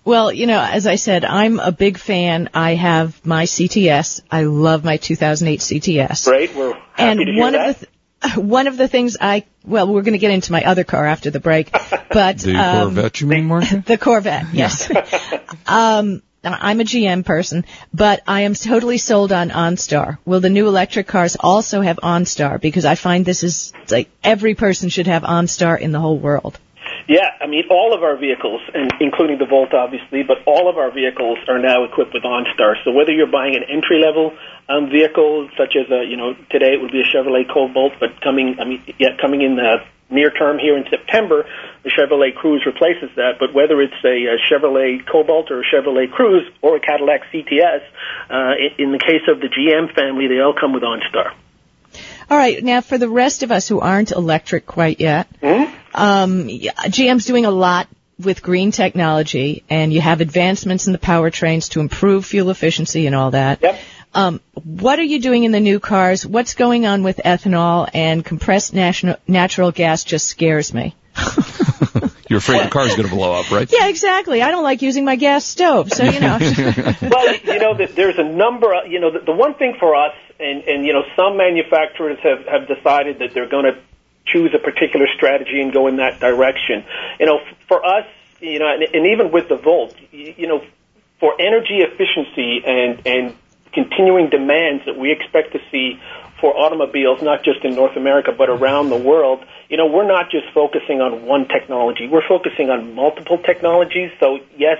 Well, 0.04 0.32
you 0.32 0.46
know, 0.46 0.60
as 0.60 0.86
I 0.86 0.94
said, 0.96 1.24
I'm 1.24 1.60
a 1.60 1.70
big 1.72 1.98
fan. 1.98 2.48
I 2.54 2.74
have 2.76 3.24
my 3.26 3.44
CTS. 3.44 4.22
I 4.30 4.44
love 4.44 4.82
my 4.84 4.96
2008 4.96 5.60
CTS. 5.60 6.24
Great, 6.26 6.54
we're 6.54 6.72
happy 6.72 6.84
and 6.96 7.18
to 7.20 7.24
hear 7.26 7.40
one 7.42 7.52
that. 7.52 7.68
of 7.70 7.78
the 7.80 7.86
th- 7.86 7.92
one 8.36 8.66
of 8.66 8.76
the 8.76 8.88
things 8.88 9.16
I 9.20 9.44
well, 9.64 9.86
we're 9.86 10.02
going 10.02 10.12
to 10.14 10.18
get 10.18 10.30
into 10.30 10.50
my 10.50 10.64
other 10.64 10.82
car 10.84 11.04
after 11.04 11.30
the 11.30 11.40
break, 11.40 11.70
but 12.10 12.38
The 12.38 12.56
um, 12.56 12.94
Corvette, 12.94 13.20
you 13.20 13.26
mean, 13.26 13.48
Marsha? 13.48 13.84
the 13.92 13.98
Corvette, 13.98 14.46
yes. 14.54 14.90
um, 15.66 16.22
I'm 16.58 16.80
a 16.80 16.84
GM 16.84 17.24
person, 17.24 17.64
but 17.92 18.22
I 18.26 18.42
am 18.42 18.54
totally 18.54 18.98
sold 18.98 19.32
on 19.32 19.50
OnStar. 19.50 20.18
Will 20.24 20.40
the 20.40 20.50
new 20.50 20.68
electric 20.68 21.06
cars 21.06 21.36
also 21.38 21.80
have 21.80 21.98
OnStar? 22.02 22.60
Because 22.60 22.84
I 22.84 22.94
find 22.94 23.24
this 23.24 23.42
is 23.42 23.72
like 23.90 24.08
every 24.22 24.54
person 24.54 24.88
should 24.88 25.06
have 25.06 25.22
OnStar 25.22 25.78
in 25.78 25.92
the 25.92 26.00
whole 26.00 26.18
world. 26.18 26.58
Yeah, 27.08 27.30
I 27.40 27.46
mean, 27.46 27.64
all 27.70 27.94
of 27.94 28.02
our 28.02 28.16
vehicles, 28.16 28.60
and 28.74 28.92
including 29.00 29.38
the 29.38 29.46
Volt, 29.46 29.72
obviously, 29.72 30.24
but 30.24 30.38
all 30.46 30.68
of 30.68 30.76
our 30.76 30.90
vehicles 30.90 31.38
are 31.48 31.58
now 31.58 31.84
equipped 31.84 32.12
with 32.12 32.22
OnStar. 32.22 32.74
So 32.84 32.92
whether 32.92 33.12
you're 33.12 33.32
buying 33.32 33.56
an 33.56 33.64
entry-level 33.64 34.36
um, 34.68 34.90
vehicle, 34.90 35.48
such 35.56 35.74
as 35.74 35.90
a, 35.90 36.04
you 36.04 36.18
know, 36.18 36.34
today 36.50 36.74
it 36.74 36.82
would 36.82 36.92
be 36.92 37.00
a 37.00 37.04
Chevrolet 37.04 37.48
Cobalt, 37.48 37.94
but 37.98 38.20
coming, 38.20 38.60
I 38.60 38.64
mean, 38.66 38.82
yeah, 38.98 39.16
coming 39.18 39.40
in 39.40 39.56
the 39.56 39.78
near 40.10 40.30
term 40.30 40.58
here 40.58 40.76
in 40.76 40.84
September, 40.88 41.46
the 41.82 41.90
Chevrolet 41.90 42.34
Cruze 42.34 42.64
replaces 42.66 43.10
that. 43.16 43.38
But 43.38 43.52
whether 43.52 43.80
it's 43.80 43.94
a, 44.04 44.08
a 44.08 44.38
Chevrolet 44.50 45.06
Cobalt 45.06 45.50
or 45.50 45.60
a 45.60 45.64
Chevrolet 45.64 46.10
Cruze 46.10 46.48
or 46.62 46.76
a 46.76 46.80
Cadillac 46.80 47.22
CTS, 47.32 47.82
uh, 48.30 48.54
in, 48.58 48.86
in 48.86 48.92
the 48.92 48.98
case 48.98 49.22
of 49.28 49.40
the 49.40 49.48
GM 49.48 49.94
family, 49.94 50.28
they 50.28 50.40
all 50.40 50.54
come 50.58 50.72
with 50.72 50.82
OnStar. 50.82 51.32
All 52.30 52.36
right, 52.36 52.62
now 52.62 52.82
for 52.82 52.98
the 52.98 53.08
rest 53.08 53.42
of 53.42 53.50
us 53.50 53.68
who 53.68 53.80
aren't 53.80 54.12
electric 54.12 54.66
quite 54.66 55.00
yet, 55.00 55.28
um, 55.94 56.48
yeah, 56.48 56.72
GM's 56.72 57.24
doing 57.24 57.46
a 57.46 57.50
lot 57.50 57.88
with 58.18 58.42
green 58.42 58.72
technology 58.72 59.64
and 59.70 59.92
you 59.92 60.00
have 60.00 60.20
advancements 60.20 60.86
in 60.86 60.92
the 60.92 60.98
powertrains 60.98 61.70
to 61.70 61.80
improve 61.80 62.26
fuel 62.26 62.50
efficiency 62.50 63.06
and 63.06 63.14
all 63.14 63.30
that. 63.30 63.62
Yep. 63.62 63.80
Um, 64.14 64.40
what 64.54 64.98
are 64.98 65.04
you 65.04 65.20
doing 65.20 65.44
in 65.44 65.52
the 65.52 65.60
new 65.60 65.80
cars? 65.80 66.26
What's 66.26 66.54
going 66.54 66.86
on 66.86 67.02
with 67.02 67.20
ethanol 67.24 67.88
and 67.92 68.24
compressed 68.24 68.74
national, 68.74 69.16
natural 69.26 69.70
gas 69.70 70.04
just 70.04 70.26
scares 70.26 70.72
me. 70.72 70.94
You're 72.28 72.38
afraid 72.38 72.66
the 72.66 72.70
car's 72.70 72.94
going 72.94 73.08
to 73.08 73.14
blow 73.14 73.32
up, 73.32 73.50
right? 73.50 73.70
Yeah, 73.72 73.88
exactly. 73.88 74.42
I 74.42 74.50
don't 74.50 74.62
like 74.62 74.82
using 74.82 75.04
my 75.04 75.16
gas 75.16 75.46
stove, 75.46 75.90
so 75.90 76.04
you 76.04 76.20
know. 76.20 76.38
well, 77.02 77.36
you 77.36 77.58
know, 77.58 77.74
there's 77.74 78.18
a 78.18 78.24
number. 78.24 78.74
Of, 78.74 78.92
you 78.92 79.00
know, 79.00 79.10
the, 79.10 79.20
the 79.20 79.32
one 79.32 79.54
thing 79.54 79.76
for 79.80 79.96
us, 79.96 80.14
and 80.38 80.62
and 80.64 80.84
you 80.84 80.92
know, 80.92 81.04
some 81.16 81.38
manufacturers 81.38 82.18
have 82.22 82.44
have 82.46 82.68
decided 82.68 83.20
that 83.20 83.32
they're 83.32 83.48
going 83.48 83.64
to 83.64 83.80
choose 84.26 84.54
a 84.54 84.58
particular 84.58 85.06
strategy 85.16 85.60
and 85.62 85.72
go 85.72 85.86
in 85.86 85.96
that 85.96 86.20
direction. 86.20 86.84
You 87.18 87.26
know, 87.26 87.40
for 87.66 87.84
us, 87.84 88.06
you 88.40 88.58
know, 88.58 88.66
and, 88.68 88.82
and 88.82 89.06
even 89.06 89.32
with 89.32 89.48
the 89.48 89.56
Volt, 89.56 89.94
you, 90.12 90.34
you 90.36 90.46
know, 90.46 90.62
for 91.20 91.34
energy 91.40 91.78
efficiency 91.78 92.62
and 92.64 93.06
and 93.06 93.34
continuing 93.72 94.30
demands 94.30 94.84
that 94.86 94.96
we 94.96 95.12
expect 95.12 95.52
to 95.52 95.60
see 95.70 96.00
for 96.40 96.56
automobiles, 96.56 97.20
not 97.22 97.42
just 97.42 97.64
in 97.64 97.74
North 97.74 97.96
America, 97.96 98.32
but 98.36 98.48
around 98.48 98.90
the 98.90 98.96
world, 98.96 99.44
you 99.68 99.76
know, 99.76 99.86
we're 99.86 100.06
not 100.06 100.30
just 100.30 100.46
focusing 100.54 101.00
on 101.00 101.26
one 101.26 101.48
technology. 101.48 102.08
We're 102.08 102.26
focusing 102.26 102.70
on 102.70 102.94
multiple 102.94 103.38
technologies. 103.38 104.10
So 104.20 104.38
yes, 104.56 104.78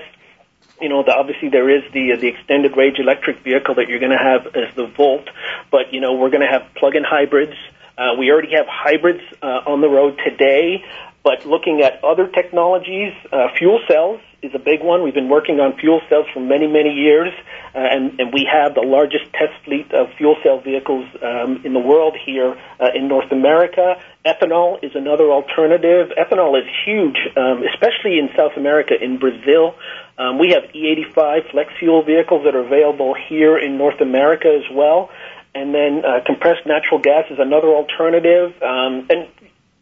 you 0.81 0.89
know, 0.89 1.03
the, 1.03 1.13
obviously 1.13 1.49
there 1.49 1.69
is 1.69 1.83
the 1.91 2.15
the 2.15 2.27
extended 2.27 2.77
range 2.77 2.99
electric 2.99 3.39
vehicle 3.39 3.75
that 3.75 3.89
you're 3.89 3.99
going 3.99 4.17
to 4.17 4.17
have 4.17 4.47
as 4.55 4.73
the 4.75 4.87
Volt, 4.87 5.29
but 5.71 5.93
you 5.93 5.99
know, 5.99 6.13
we're 6.13 6.29
going 6.29 6.47
to 6.47 6.51
have 6.51 6.73
plug-in 6.75 7.03
hybrids. 7.03 7.55
Uh, 7.97 8.15
we 8.17 8.31
already 8.31 8.55
have 8.55 8.65
hybrids 8.67 9.21
uh, 9.41 9.45
on 9.67 9.81
the 9.81 9.89
road 9.89 10.17
today, 10.23 10.85
but 11.21 11.45
looking 11.45 11.81
at 11.81 12.01
other 12.03 12.27
technologies, 12.27 13.13
uh, 13.31 13.49
fuel 13.57 13.81
cells 13.89 14.21
is 14.41 14.53
a 14.55 14.59
big 14.59 14.81
one. 14.81 15.03
We've 15.03 15.13
been 15.13 15.29
working 15.29 15.59
on 15.59 15.77
fuel 15.77 16.01
cells 16.09 16.25
for 16.33 16.39
many, 16.39 16.67
many 16.67 16.93
years, 16.93 17.33
uh, 17.75 17.79
and, 17.79 18.19
and 18.19 18.33
we 18.33 18.47
have 18.51 18.75
the 18.75 18.81
largest 18.81 19.31
test 19.33 19.53
fleet 19.65 19.91
of 19.91 20.13
fuel 20.17 20.35
cell 20.43 20.59
vehicles 20.59 21.05
um, 21.21 21.61
in 21.65 21.73
the 21.73 21.79
world 21.79 22.15
here 22.25 22.57
uh, 22.79 22.89
in 22.95 23.07
North 23.07 23.31
America. 23.31 24.01
Ethanol 24.25 24.83
is 24.83 24.91
another 24.95 25.31
alternative. 25.31 26.11
Ethanol 26.17 26.59
is 26.59 26.67
huge, 26.85 27.17
um, 27.37 27.63
especially 27.63 28.19
in 28.19 28.29
South 28.35 28.53
America, 28.57 28.93
in 28.99 29.17
Brazil. 29.17 29.75
Um, 30.17 30.37
we 30.37 30.49
have 30.51 30.63
E85 30.73 31.51
flex 31.51 31.71
fuel 31.79 32.03
vehicles 32.03 32.43
that 32.45 32.55
are 32.55 32.65
available 32.65 33.13
here 33.13 33.57
in 33.57 33.77
North 33.77 34.01
America 34.01 34.47
as 34.47 34.69
well. 34.75 35.09
And 35.55 35.73
then 35.73 36.03
uh, 36.05 36.19
compressed 36.25 36.65
natural 36.65 36.99
gas 36.99 37.25
is 37.31 37.39
another 37.39 37.69
alternative. 37.69 38.53
Um, 38.61 39.07
and 39.09 39.27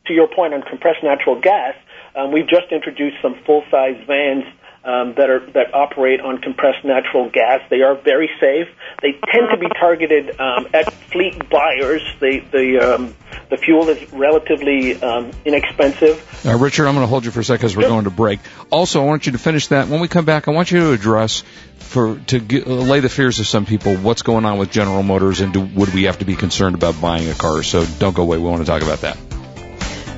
to 0.05 0.13
your 0.13 0.27
point 0.27 0.53
on 0.53 0.61
compressed 0.61 1.03
natural 1.03 1.39
gas, 1.39 1.75
um, 2.17 2.31
we've 2.31 2.47
just 2.47 2.71
introduced 2.71 3.17
some 3.21 3.35
full-size 3.45 4.03
vans 4.07 4.43
um, 4.83 5.15
that 5.17 5.29
are 5.29 5.45
that 5.51 5.73
operate 5.73 6.21
on 6.21 6.39
compressed 6.39 6.85
natural 6.85 7.29
gas. 7.29 7.59
They 7.69 7.81
are 7.81 7.95
very 7.95 8.29
safe. 8.39 8.67
They 9.01 9.11
tend 9.11 9.49
to 9.51 9.57
be 9.57 9.67
targeted 9.79 10.39
um, 10.39 10.67
at 10.73 10.91
fleet 11.11 11.49
buyers. 11.49 12.01
They, 12.21 12.39
the 12.39 12.79
um, 12.79 13.15
the 13.49 13.57
fuel 13.57 13.89
is 13.89 14.11
relatively 14.13 15.01
um, 15.01 15.31
inexpensive. 15.43 16.45
Uh, 16.45 16.57
Richard, 16.57 16.87
I'm 16.87 16.95
going 16.95 17.03
to 17.03 17.09
hold 17.09 17.25
you 17.25 17.31
for 17.31 17.41
a 17.41 17.43
second 17.43 17.63
because 17.63 17.75
we're 17.75 17.89
going 17.89 18.05
to 18.05 18.09
break. 18.09 18.39
Also, 18.71 19.01
I 19.01 19.05
want 19.05 19.25
you 19.25 19.33
to 19.33 19.37
finish 19.37 19.67
that. 19.67 19.89
When 19.89 19.99
we 19.99 20.07
come 20.07 20.25
back, 20.25 20.47
I 20.47 20.51
want 20.51 20.71
you 20.71 20.79
to 20.79 20.91
address 20.93 21.43
for 21.79 22.19
to 22.27 22.39
get, 22.39 22.65
uh, 22.65 22.71
lay 22.71 23.01
the 23.01 23.09
fears 23.09 23.39
of 23.39 23.47
some 23.47 23.65
people 23.65 23.95
what's 23.97 24.21
going 24.21 24.45
on 24.45 24.57
with 24.57 24.71
General 24.71 25.03
Motors 25.03 25.41
and 25.41 25.53
do, 25.53 25.61
would 25.61 25.93
we 25.93 26.03
have 26.03 26.19
to 26.19 26.25
be 26.25 26.35
concerned 26.35 26.75
about 26.75 26.99
buying 27.01 27.27
a 27.29 27.33
car? 27.33 27.61
So 27.63 27.85
don't 27.99 28.15
go 28.15 28.23
away. 28.23 28.37
We 28.37 28.43
want 28.43 28.61
to 28.61 28.65
talk 28.65 28.83
about 28.83 29.01
that. 29.01 29.26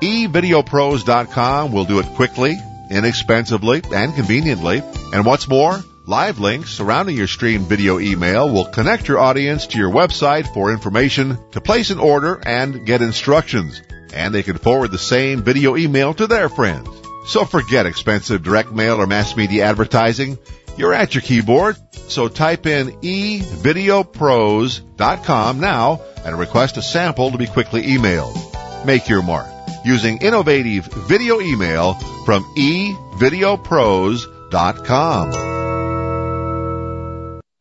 eVideoPros.com 0.00 1.70
will 1.70 1.84
do 1.84 1.98
it 1.98 2.06
quickly, 2.16 2.56
inexpensively, 2.90 3.82
and 3.92 4.14
conveniently. 4.14 4.82
And 5.12 5.26
what's 5.26 5.48
more, 5.48 5.84
Live 6.06 6.38
links 6.38 6.70
surrounding 6.70 7.18
your 7.18 7.26
streamed 7.26 7.66
video 7.66 7.98
email 7.98 8.48
will 8.48 8.64
connect 8.64 9.08
your 9.08 9.18
audience 9.18 9.66
to 9.66 9.76
your 9.76 9.90
website 9.90 10.46
for 10.54 10.72
information 10.72 11.36
to 11.52 11.60
place 11.60 11.90
an 11.90 11.98
order 11.98 12.40
and 12.46 12.86
get 12.86 13.02
instructions. 13.02 13.82
And 14.12 14.34
they 14.34 14.42
can 14.42 14.58
forward 14.58 14.90
the 14.90 14.98
same 14.98 15.42
video 15.42 15.76
email 15.76 16.12
to 16.14 16.26
their 16.26 16.48
friends. 16.48 16.88
So 17.26 17.44
forget 17.44 17.86
expensive 17.86 18.42
direct 18.42 18.72
mail 18.72 19.00
or 19.00 19.06
mass 19.06 19.36
media 19.36 19.66
advertising. 19.66 20.36
You're 20.76 20.94
at 20.94 21.14
your 21.14 21.22
keyboard, 21.22 21.76
so 21.92 22.26
type 22.28 22.66
in 22.66 22.90
evideopros.com 22.92 25.60
now 25.60 26.00
and 26.24 26.38
request 26.38 26.76
a 26.76 26.82
sample 26.82 27.32
to 27.32 27.38
be 27.38 27.46
quickly 27.46 27.82
emailed. 27.82 28.86
Make 28.86 29.08
your 29.08 29.22
mark 29.22 29.48
using 29.84 30.18
innovative 30.18 30.86
video 30.86 31.40
email 31.40 31.94
from 32.24 32.44
evideopros.com. 32.56 35.47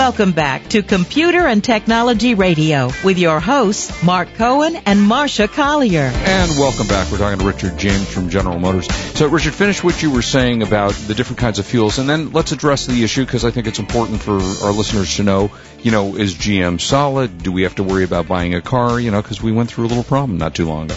Welcome 0.00 0.32
back 0.32 0.66
to 0.68 0.82
Computer 0.82 1.46
and 1.46 1.62
Technology 1.62 2.34
Radio 2.34 2.90
with 3.04 3.18
your 3.18 3.38
hosts, 3.38 4.02
Mark 4.02 4.32
Cohen 4.32 4.76
and 4.86 4.98
Marsha 4.98 5.46
Collier. 5.46 6.10
And 6.14 6.50
welcome 6.52 6.88
back. 6.88 7.12
We're 7.12 7.18
talking 7.18 7.38
to 7.38 7.44
Richard 7.44 7.78
James 7.78 8.10
from 8.10 8.30
General 8.30 8.58
Motors. 8.58 8.90
So, 9.14 9.28
Richard, 9.28 9.52
finish 9.52 9.84
what 9.84 10.02
you 10.02 10.10
were 10.10 10.22
saying 10.22 10.62
about 10.62 10.92
the 10.92 11.12
different 11.12 11.38
kinds 11.38 11.58
of 11.58 11.66
fuels, 11.66 11.98
and 11.98 12.08
then 12.08 12.32
let's 12.32 12.50
address 12.50 12.86
the 12.86 13.04
issue 13.04 13.26
because 13.26 13.44
I 13.44 13.50
think 13.50 13.66
it's 13.66 13.78
important 13.78 14.22
for 14.22 14.36
our 14.36 14.72
listeners 14.72 15.16
to 15.16 15.22
know. 15.22 15.50
You 15.82 15.90
know, 15.90 16.16
is 16.16 16.34
GM 16.34 16.80
solid? 16.80 17.42
Do 17.42 17.52
we 17.52 17.64
have 17.64 17.74
to 17.74 17.82
worry 17.82 18.04
about 18.04 18.26
buying 18.26 18.54
a 18.54 18.62
car? 18.62 18.98
You 18.98 19.10
know, 19.10 19.20
because 19.20 19.42
we 19.42 19.52
went 19.52 19.68
through 19.68 19.84
a 19.84 19.88
little 19.88 20.02
problem 20.02 20.38
not 20.38 20.54
too 20.54 20.64
long 20.64 20.86
ago. 20.86 20.96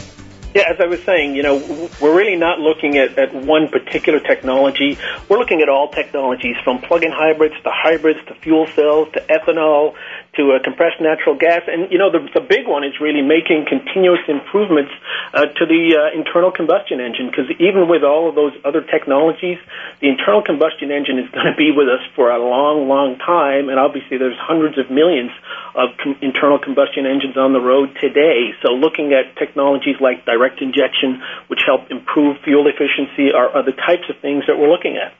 Yeah, 0.53 0.69
as 0.69 0.79
I 0.79 0.85
was 0.85 1.01
saying, 1.03 1.35
you 1.35 1.41
know, 1.41 1.55
we're 1.99 2.15
really 2.15 2.35
not 2.35 2.59
looking 2.59 2.97
at, 2.97 3.17
at 3.17 3.33
one 3.33 3.69
particular 3.69 4.19
technology. 4.19 4.99
We're 5.27 5.39
looking 5.39 5.61
at 5.61 5.69
all 5.69 5.89
technologies 5.89 6.55
from 6.63 6.79
plug-in 6.79 7.11
hybrids 7.11 7.55
to 7.63 7.71
hybrids 7.71 8.19
to 8.27 8.35
fuel 8.35 8.67
cells 8.67 9.11
to 9.13 9.21
ethanol 9.21 9.95
to 10.35 10.53
uh, 10.53 10.63
compressed 10.63 10.97
natural 10.99 11.37
gas. 11.37 11.61
And, 11.67 11.91
you 11.91 11.97
know, 11.97 12.09
the, 12.09 12.25
the 12.33 12.41
big 12.41 12.65
one 12.65 12.83
is 12.83 12.97
really 12.99 13.21
making 13.21 13.65
continuous 13.69 14.25
improvements 14.27 14.91
uh, 15.33 15.45
to 15.45 15.63
the 15.65 15.83
uh, 15.93 16.17
internal 16.17 16.51
combustion 16.51 16.99
engine 16.99 17.29
because 17.29 17.49
even 17.61 17.85
with 17.87 18.03
all 18.03 18.29
of 18.29 18.35
those 18.35 18.53
other 18.65 18.81
technologies, 18.81 19.61
the 20.01 20.09
internal 20.09 20.41
combustion 20.41 20.89
engine 20.89 21.21
is 21.21 21.29
going 21.29 21.45
to 21.45 21.57
be 21.57 21.69
with 21.69 21.85
us 21.85 22.01
for 22.15 22.33
a 22.33 22.41
long, 22.41 22.89
long 22.89 23.17
time. 23.21 23.69
And 23.69 23.77
obviously 23.77 24.17
there's 24.17 24.37
hundreds 24.41 24.77
of 24.81 24.89
millions 24.89 25.31
of 25.77 25.93
com- 26.01 26.17
internal 26.21 26.57
combustion 26.57 27.05
engines 27.05 27.37
on 27.37 27.53
the 27.53 27.61
road 27.61 27.93
today. 28.01 28.57
So 28.65 28.73
looking 28.73 29.13
at 29.13 29.37
technologies 29.37 30.01
like 30.01 30.25
direct 30.25 30.61
injection, 30.61 31.21
which 31.47 31.61
help 31.65 31.91
improve 31.91 32.41
fuel 32.41 32.65
efficiency, 32.65 33.29
are, 33.33 33.49
are 33.49 33.63
the 33.63 33.77
types 33.77 34.09
of 34.09 34.17
things 34.17 34.49
that 34.49 34.57
we're 34.57 34.69
looking 34.69 34.97
at. 34.97 35.13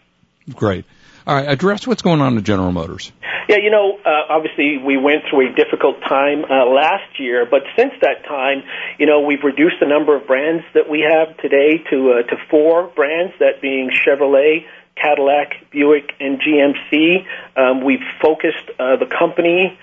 Great. 0.56 0.86
All 1.26 1.36
right, 1.36 1.48
address 1.48 1.88
what's 1.88 2.02
going 2.02 2.20
on 2.20 2.38
at 2.38 2.44
General 2.44 2.72
Motors. 2.72 3.12
Yeah, 3.48 3.58
you 3.58 3.72
know, 3.72 3.98
uh, 4.06 4.10
obviously 4.30 4.78
we 4.78 4.98
went 4.98 5.24
through 5.30 5.52
a 5.52 5.56
difficult 5.56 6.02
time 6.02 6.44
uh, 6.44 6.66
last 6.66 7.20
year, 7.20 7.46
but 7.50 7.62
since 7.78 7.94
that 8.02 8.26
time, 8.26 8.64
you 8.98 9.06
know, 9.06 9.22
we've 9.22 9.44
reduced 9.44 9.76
the 9.80 9.88
number 9.88 10.16
of 10.16 10.28
brands 10.28 10.64
that 10.74 10.90
we 10.90 11.02
have 11.02 11.38
today 11.38 11.78
to 11.90 12.12
uh, 12.12 12.24
to 12.24 12.36
four 12.50 12.88
brands, 12.88 13.34
that 13.40 13.62
being 13.62 13.90
Chevrolet, 13.90 14.66
Cadillac, 14.96 15.72
Buick, 15.72 16.12
and 16.20 16.42
GMC. 16.42 17.26
Um, 17.56 17.84
we've 17.84 18.04
focused 18.22 18.70
uh, 18.80 18.98
the 18.98 19.08
company 19.08 19.78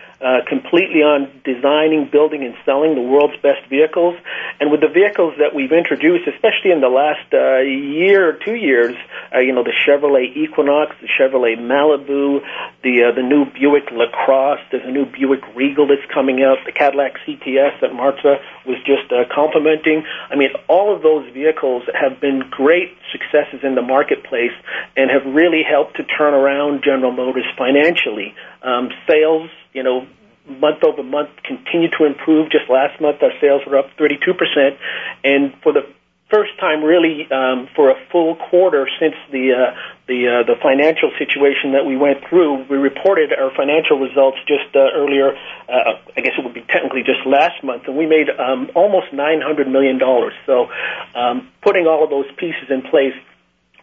completely 0.49 1.01
on 1.01 1.33
designing, 1.45 2.09
building, 2.13 2.45
and 2.45 2.55
selling 2.65 2.95
the 2.95 3.01
world's 3.01 3.37
best 3.41 3.65
vehicles. 3.69 4.17
And 4.61 4.71
with 4.71 4.81
the 4.81 4.93
vehicles 4.93 5.35
that 5.39 5.55
we've 5.55 5.73
introduced, 5.73 6.29
especially 6.29 6.73
in 6.73 6.81
the 6.81 6.93
last 6.93 7.25
uh, 7.33 7.65
year 7.65 8.29
or 8.29 8.37
two 8.37 8.55
years, 8.55 8.95
uh, 9.35 9.41
you 9.41 9.53
know, 9.53 9.65
the 9.65 9.73
Chevrolet 9.73 10.37
Equinox, 10.37 10.93
the 11.01 11.09
Chevrolet 11.09 11.57
Malibu, 11.57 12.45
the 12.83 13.09
uh, 13.09 13.15
the 13.15 13.23
new 13.23 13.47
Buick 13.49 13.89
LaCrosse, 13.91 14.61
there's 14.71 14.85
a 14.85 14.91
new 14.91 15.07
Buick 15.07 15.41
Regal 15.57 15.89
that's 15.89 16.05
coming 16.13 16.43
out, 16.43 16.59
the 16.67 16.73
Cadillac 16.73 17.17
CTS 17.27 17.81
that 17.81 17.95
Martha 17.95 18.37
was 18.67 18.77
just 18.85 19.11
uh, 19.13 19.25
complimenting. 19.33 20.05
I 20.29 20.37
mean, 20.37 20.51
all 20.69 20.95
of 20.95 21.03
those 21.03 21.33
vehicles 21.33 21.85
have 21.95 22.21
been 22.21 22.45
great 22.51 22.93
successes 23.13 23.61
in 23.63 23.75
the 23.75 23.83
marketplace 23.83 24.55
and 24.97 25.11
have 25.11 25.25
really 25.33 25.63
helped 25.63 25.97
to 25.97 26.05
turn 26.05 26.35
around 26.35 26.83
General 26.85 27.13
Motors 27.13 27.47
financially. 27.57 28.35
Um, 28.63 28.91
sales 29.09 29.51
you 29.73 29.83
know, 29.83 30.07
month 30.47 30.83
over 30.85 31.03
month 31.03 31.31
continue 31.45 31.89
to 31.99 32.05
improve. 32.05 32.51
Just 32.51 32.69
last 32.69 33.01
month, 33.01 33.23
our 33.23 33.33
sales 33.41 33.63
were 33.67 33.79
up 33.79 33.91
32%, 33.99 34.77
and 35.25 35.55
for 35.63 35.73
the 35.73 35.87
first 36.31 36.57
time, 36.61 36.83
really, 36.83 37.31
um, 37.31 37.69
for 37.75 37.91
a 37.91 37.97
full 38.11 38.37
quarter 38.37 38.89
since 38.99 39.15
the 39.31 39.53
uh, 39.53 39.75
the 40.07 40.29
uh, 40.29 40.43
the 40.47 40.55
financial 40.63 41.11
situation 41.19 41.73
that 41.73 41.85
we 41.85 41.97
went 41.97 42.25
through, 42.29 42.65
we 42.71 42.77
reported 42.79 43.33
our 43.33 43.51
financial 43.55 43.99
results 43.99 44.39
just 44.47 44.75
uh, 44.75 44.95
earlier. 44.95 45.37
Uh, 45.69 45.99
I 46.17 46.21
guess 46.23 46.33
it 46.39 46.45
would 46.45 46.55
be 46.55 46.63
technically 46.63 47.03
just 47.03 47.27
last 47.27 47.63
month, 47.63 47.85
and 47.87 47.97
we 47.97 48.07
made 48.07 48.31
um, 48.31 48.71
almost 48.75 49.13
900 49.13 49.69
million 49.69 49.99
dollars. 49.99 50.33
So, 50.47 50.71
um, 51.15 51.51
putting 51.63 51.87
all 51.87 52.05
of 52.05 52.11
those 52.11 52.31
pieces 52.39 52.71
in 52.71 52.83
place 52.83 53.15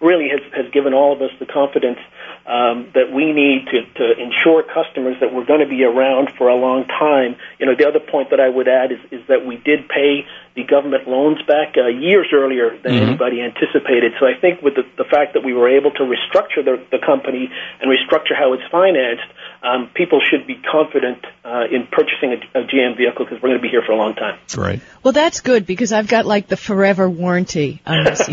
really 0.02 0.30
has, 0.30 0.42
has 0.54 0.72
given 0.72 0.94
all 0.94 1.14
of 1.14 1.22
us 1.22 1.32
the 1.40 1.46
confidence 1.46 2.00
um, 2.46 2.92
that 2.94 3.12
we 3.12 3.34
need 3.34 3.68
to, 3.72 3.84
to 4.00 4.06
ensure 4.22 4.64
customers 4.64 5.18
that 5.20 5.34
we're 5.34 5.46
going 5.46 5.60
to 5.60 5.68
be 5.68 5.84
around 5.84 6.32
for 6.38 6.48
a 6.48 6.56
long 6.56 6.86
time. 6.86 7.36
You 7.60 7.66
know, 7.66 7.76
the 7.76 7.88
other 7.88 8.00
point 8.00 8.30
that 8.32 8.40
I 8.40 8.48
would 8.48 8.68
add 8.68 8.92
is, 8.92 9.00
is 9.12 9.28
that 9.28 9.46
we 9.46 9.58
did 9.58 9.90
pay 9.90 10.26
the 10.58 10.64
government 10.64 11.08
loans 11.08 11.38
back 11.46 11.78
uh, 11.78 11.86
years 11.86 12.34
earlier 12.34 12.72
than 12.82 12.94
mm-hmm. 12.94 13.10
anybody 13.10 13.42
anticipated. 13.42 14.14
So 14.20 14.26
I 14.26 14.34
think 14.34 14.64
with 14.64 14.74
the, 14.74 14.84
the 14.98 15.06
fact 15.06 15.36
that 15.36 15.46
we 15.46 15.54
were 15.54 15.70
able 15.70 15.92
to 15.92 16.04
restructure 16.04 16.66
the, 16.66 16.82
the 16.90 16.98
company 16.98 17.52
and 17.80 17.86
restructure 17.92 18.34
how 18.34 18.54
it's 18.54 18.66
financed, 18.72 19.30
um, 19.62 19.90
people 19.94 20.20
should 20.20 20.48
be 20.48 20.56
confident 20.56 21.24
uh, 21.46 21.70
in 21.70 21.86
purchasing 21.86 22.34
a, 22.34 22.60
a 22.60 22.64
GM 22.64 22.98
vehicle 22.98 23.26
because 23.26 23.42
we're 23.42 23.50
going 23.50 23.62
to 23.62 23.62
be 23.62 23.70
here 23.70 23.84
for 23.86 23.92
a 23.92 23.98
long 23.98 24.16
time. 24.16 24.40
Right. 24.58 24.82
Well, 25.04 25.14
that's 25.14 25.42
good 25.42 25.68
because 25.68 25.92
I've 25.94 26.08
got 26.08 26.26
like 26.26 26.48
the 26.48 26.58
forever 26.58 27.08
warranty 27.08 27.82
on 27.86 28.04
this. 28.04 28.28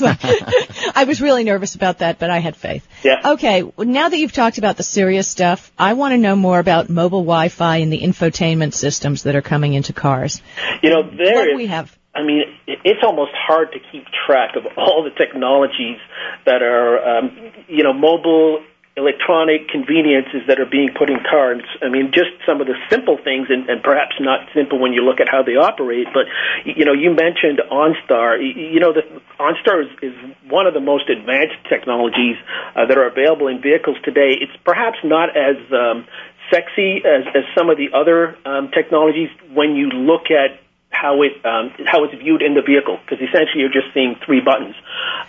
like, 0.00 0.18
I 0.96 1.04
was 1.04 1.22
really 1.22 1.44
nervous 1.44 1.76
about 1.76 1.98
that, 1.98 2.18
but 2.18 2.30
I 2.30 2.38
had 2.38 2.56
faith. 2.56 2.86
Yeah. 3.06 3.20
Okay. 3.34 3.62
Now 3.78 4.08
that 4.08 4.18
you've 4.18 4.32
talked 4.32 4.58
about 4.58 4.76
the 4.76 4.82
serious 4.82 5.28
stuff, 5.28 5.70
I 5.78 5.92
want 5.92 6.12
to 6.14 6.18
know 6.18 6.34
more 6.34 6.58
about 6.58 6.88
mobile 6.90 7.22
Wi-Fi 7.22 7.76
and 7.76 7.92
the 7.92 8.00
infotainment 8.00 8.74
systems 8.74 9.22
that 9.22 9.36
are 9.36 9.42
coming 9.42 9.74
into 9.74 9.92
cars. 9.92 10.42
You 10.82 10.90
know, 10.90 11.02
there 11.04 11.36
what 11.36 11.50
is, 11.50 11.56
we 11.56 11.66
have? 11.66 11.96
I 12.16 12.24
mean, 12.24 12.42
it's 12.66 13.04
almost 13.04 13.30
hard 13.32 13.70
to 13.72 13.78
keep 13.92 14.06
track 14.26 14.56
of 14.56 14.66
all 14.76 15.04
the 15.04 15.10
technologies 15.10 15.98
that 16.46 16.62
are, 16.62 17.18
um, 17.18 17.52
you 17.68 17.84
know, 17.84 17.92
mobile 17.92 18.64
electronic 18.96 19.68
conveniences 19.68 20.40
that 20.48 20.58
are 20.58 20.66
being 20.66 20.88
put 20.96 21.10
in 21.10 21.20
cars. 21.20 21.62
I 21.82 21.88
mean, 21.88 22.12
just 22.12 22.32
some 22.48 22.62
of 22.62 22.66
the 22.66 22.74
simple 22.88 23.18
things, 23.22 23.48
and, 23.50 23.68
and 23.68 23.82
perhaps 23.82 24.16
not 24.18 24.48
simple 24.54 24.80
when 24.80 24.94
you 24.94 25.04
look 25.04 25.20
at 25.20 25.28
how 25.28 25.42
they 25.42 25.52
operate. 25.52 26.08
But 26.14 26.24
you 26.64 26.84
know, 26.84 26.94
you 26.94 27.12
mentioned 27.12 27.60
OnStar. 27.70 28.40
You 28.40 28.80
know, 28.80 28.92
the 28.96 29.04
OnStar 29.38 29.84
is, 29.84 29.92
is 30.00 30.16
one 30.48 30.66
of 30.66 30.72
the 30.72 30.80
most 30.80 31.10
advanced 31.10 31.60
technologies 31.68 32.36
uh, 32.74 32.86
that 32.86 32.96
are 32.96 33.06
available 33.06 33.48
in 33.48 33.60
vehicles 33.60 33.98
today. 34.02 34.32
It's 34.40 34.56
perhaps 34.64 34.96
not 35.04 35.36
as 35.36 35.56
um, 35.72 36.08
sexy 36.50 37.04
as, 37.04 37.28
as 37.36 37.44
some 37.56 37.68
of 37.68 37.76
the 37.76 37.92
other 37.92 38.38
um, 38.46 38.70
technologies 38.72 39.28
when 39.52 39.76
you 39.76 39.88
look 39.90 40.32
at 40.32 40.56
how 40.90 41.22
it 41.22 41.44
um, 41.44 41.72
how 41.86 42.04
it's 42.04 42.14
viewed 42.14 42.42
in 42.42 42.54
the 42.54 42.62
vehicle 42.62 42.98
because 43.04 43.18
essentially 43.18 43.60
you're 43.60 43.72
just 43.72 43.92
seeing 43.92 44.16
three 44.24 44.40
buttons. 44.40 44.74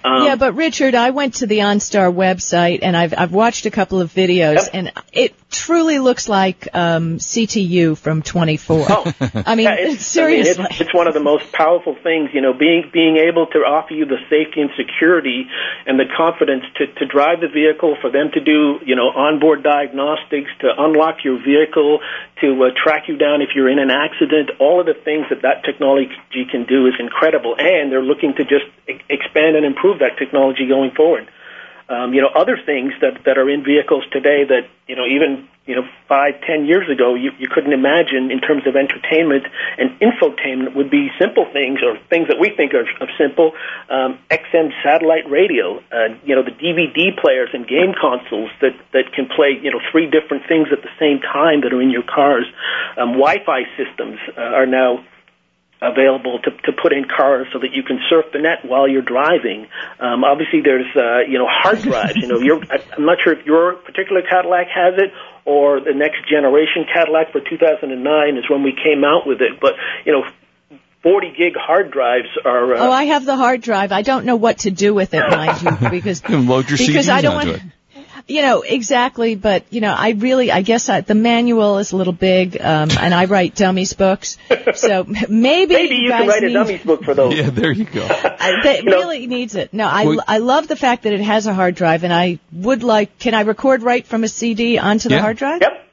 Um, 0.03 0.23
yeah, 0.23 0.35
but 0.35 0.53
Richard, 0.53 0.95
I 0.95 1.09
went 1.09 1.35
to 1.35 1.47
the 1.47 1.59
OnStar 1.59 2.13
website 2.13 2.79
and 2.83 2.95
I've 2.95 3.13
I've 3.17 3.33
watched 3.33 3.65
a 3.65 3.71
couple 3.71 3.99
of 3.99 4.13
videos 4.13 4.69
and 4.73 4.91
it 5.11 5.35
truly 5.49 5.99
looks 5.99 6.27
like 6.27 6.67
um, 6.73 7.17
CTU 7.17 7.97
from 7.97 8.21
24. 8.21 8.85
Oh, 8.89 9.13
I 9.45 9.55
mean, 9.55 9.65
yeah, 9.65 9.75
it's, 9.79 10.05
seriously, 10.05 10.53
I 10.53 10.57
mean, 10.57 10.67
it's, 10.71 10.81
it's 10.81 10.93
one 10.93 11.07
of 11.07 11.13
the 11.13 11.21
most 11.21 11.51
powerful 11.51 11.95
things. 12.03 12.29
You 12.33 12.41
know, 12.41 12.53
being 12.53 12.89
being 12.91 13.17
able 13.17 13.47
to 13.47 13.59
offer 13.59 13.93
you 13.93 14.05
the 14.05 14.19
safety 14.29 14.61
and 14.61 14.69
security 14.75 15.47
and 15.85 15.99
the 15.99 16.05
confidence 16.15 16.63
to 16.77 16.87
to 16.87 17.05
drive 17.05 17.41
the 17.41 17.47
vehicle, 17.47 17.97
for 18.01 18.11
them 18.11 18.31
to 18.33 18.39
do 18.39 18.79
you 18.85 18.95
know 18.95 19.09
onboard 19.09 19.63
diagnostics, 19.63 20.51
to 20.61 20.71
unlock 20.77 21.23
your 21.23 21.37
vehicle, 21.39 21.99
to 22.41 22.63
uh, 22.63 22.69
track 22.75 23.07
you 23.07 23.17
down 23.17 23.41
if 23.41 23.49
you're 23.55 23.69
in 23.69 23.79
an 23.79 23.91
accident. 23.91 24.51
All 24.59 24.79
of 24.79 24.85
the 24.85 24.95
things 24.95 25.27
that 25.29 25.41
that 25.43 25.63
technology 25.63 26.45
can 26.51 26.65
do 26.65 26.87
is 26.87 26.93
incredible, 26.99 27.55
and 27.57 27.91
they're 27.91 28.03
looking 28.03 28.35
to 28.35 28.43
just 28.43 28.65
e- 28.87 28.99
expand 29.09 29.55
and 29.55 29.65
improve 29.65 29.99
that 29.99 30.17
technology 30.17 30.67
going 30.67 30.91
forward. 30.91 31.27
Um, 31.89 32.13
you 32.13 32.21
know, 32.21 32.27
other 32.35 32.57
things 32.59 32.91
that 32.99 33.23
that 33.25 33.37
are 33.37 33.49
in 33.49 33.63
vehicles 33.63 34.03
today 34.11 34.43
that 34.43 34.67
you 34.87 34.95
know 34.95 35.05
even 35.07 35.47
you 35.65 35.75
know 35.75 35.87
five, 36.09 36.35
ten 36.45 36.65
years 36.65 36.89
ago 36.89 37.15
you, 37.15 37.31
you 37.39 37.47
couldn't 37.47 37.71
imagine 37.71 38.29
in 38.29 38.41
terms 38.41 38.67
of 38.67 38.75
entertainment 38.75 39.47
and 39.77 39.95
infotainment 40.03 40.75
would 40.75 40.89
be 40.89 41.07
simple 41.17 41.47
things 41.53 41.79
or 41.81 41.97
things 42.09 42.27
that 42.27 42.39
we 42.39 42.49
think 42.51 42.73
are 42.73 42.83
of 42.99 43.09
simple. 43.17 43.53
Um, 43.89 44.19
XM 44.29 44.75
satellite 44.83 45.29
radio, 45.31 45.79
uh, 45.91 46.19
you 46.25 46.35
know, 46.35 46.43
the 46.43 46.51
DVD 46.51 47.15
players 47.15 47.49
and 47.53 47.67
game 47.67 47.95
consoles 47.95 48.51
that 48.59 48.75
that 48.91 49.13
can 49.15 49.27
play 49.31 49.55
you 49.55 49.71
know 49.71 49.79
three 49.91 50.11
different 50.11 50.43
things 50.47 50.67
at 50.75 50.83
the 50.83 50.91
same 50.99 51.21
time 51.23 51.61
that 51.61 51.71
are 51.71 51.81
in 51.81 51.89
your 51.89 52.03
cars. 52.03 52.45
Um, 52.97 53.15
Wi-Fi 53.15 53.63
systems 53.79 54.19
uh, 54.35 54.41
are 54.41 54.65
now 54.65 55.05
available 55.81 56.39
to, 56.43 56.51
to 56.51 56.71
put 56.81 56.91
in 56.93 57.05
cars 57.05 57.47
so 57.53 57.59
that 57.59 57.71
you 57.73 57.83
can 57.83 57.99
surf 58.09 58.25
the 58.33 58.39
net 58.39 58.65
while 58.65 58.87
you're 58.87 59.01
driving. 59.05 59.67
Um, 59.99 60.23
obviously, 60.23 60.61
there's 60.61 60.89
uh, 60.95 61.19
you 61.29 61.37
know 61.37 61.47
hard 61.47 61.81
drives. 61.81 62.15
you 62.15 62.27
know, 62.27 62.39
you're, 62.39 62.61
I'm 62.97 63.05
not 63.05 63.17
sure 63.23 63.33
if 63.33 63.45
your 63.45 63.73
particular 63.75 64.21
Cadillac 64.21 64.67
has 64.73 64.95
it 64.97 65.11
or 65.45 65.79
the 65.79 65.93
next 65.93 66.27
generation 66.29 66.85
Cadillac 66.91 67.31
for 67.31 67.39
2009 67.41 68.37
is 68.37 68.49
when 68.49 68.63
we 68.63 68.73
came 68.73 69.03
out 69.05 69.25
with 69.27 69.41
it. 69.41 69.59
But 69.61 69.73
you 70.05 70.13
know, 70.13 70.23
40 71.03 71.33
gig 71.37 71.53
hard 71.55 71.91
drives 71.91 72.27
are. 72.43 72.73
Uh, 72.73 72.79
oh, 72.79 72.91
I 72.91 73.05
have 73.05 73.23
the 73.25 73.35
hard 73.35 73.61
drive. 73.61 73.91
I 73.91 74.01
don't 74.01 74.25
know 74.25 74.35
what 74.35 74.59
to 74.59 74.71
do 74.71 74.93
with 74.93 75.13
it, 75.13 75.23
mind 75.29 75.61
you, 75.61 75.89
because 75.89 76.21
You 76.23 76.27
can 76.29 76.47
load 76.47 76.69
your 76.69 76.77
because 76.77 77.05
CDs 77.05 77.09
I 77.09 77.21
don't 77.21 77.35
onto 77.35 77.51
want. 77.51 77.63
it. 77.63 77.71
You 78.29 78.41
know 78.41 78.61
exactly, 78.61 79.35
but 79.35 79.63
you 79.69 79.79
know, 79.79 79.93
I 79.97 80.09
really, 80.09 80.51
I 80.51 80.61
guess 80.61 80.89
I, 80.89 80.99
the 80.99 81.15
manual 81.15 81.77
is 81.77 81.93
a 81.93 81.95
little 81.95 82.11
big, 82.11 82.59
um, 82.59 82.89
and 82.99 83.13
I 83.13 83.23
write 83.23 83.55
dummies 83.55 83.93
books, 83.93 84.37
so 84.75 85.05
maybe 85.05 85.73
maybe 85.73 85.95
you 85.95 86.09
guys 86.09 86.19
can 86.21 86.27
write 86.27 86.43
a 86.43 86.51
dummies 86.51 86.83
book 86.83 87.03
for 87.05 87.13
those. 87.13 87.33
Yeah, 87.37 87.49
there 87.49 87.71
you 87.71 87.85
go. 87.85 88.03
I, 88.09 88.51
that 88.63 88.83
You 88.83 88.89
know- 88.91 88.97
really 88.97 89.27
needs 89.27 89.55
it. 89.55 89.73
No, 89.73 89.87
I, 89.87 90.05
Well- 90.05 90.23
I 90.27 90.39
love 90.39 90.67
the 90.67 90.75
fact 90.75 91.03
that 91.03 91.13
it 91.13 91.21
has 91.21 91.47
a 91.47 91.53
hard 91.53 91.75
drive, 91.75 92.03
and 92.03 92.11
I 92.11 92.39
would 92.51 92.83
like. 92.83 93.17
Can 93.17 93.33
I 93.33 93.41
record 93.41 93.81
right 93.81 94.05
from 94.05 94.25
a 94.25 94.27
CD 94.27 94.77
onto 94.77 95.07
the 95.07 95.15
Yeah. 95.15 95.21
hard 95.21 95.37
drive? 95.37 95.61
Yep. 95.61 95.83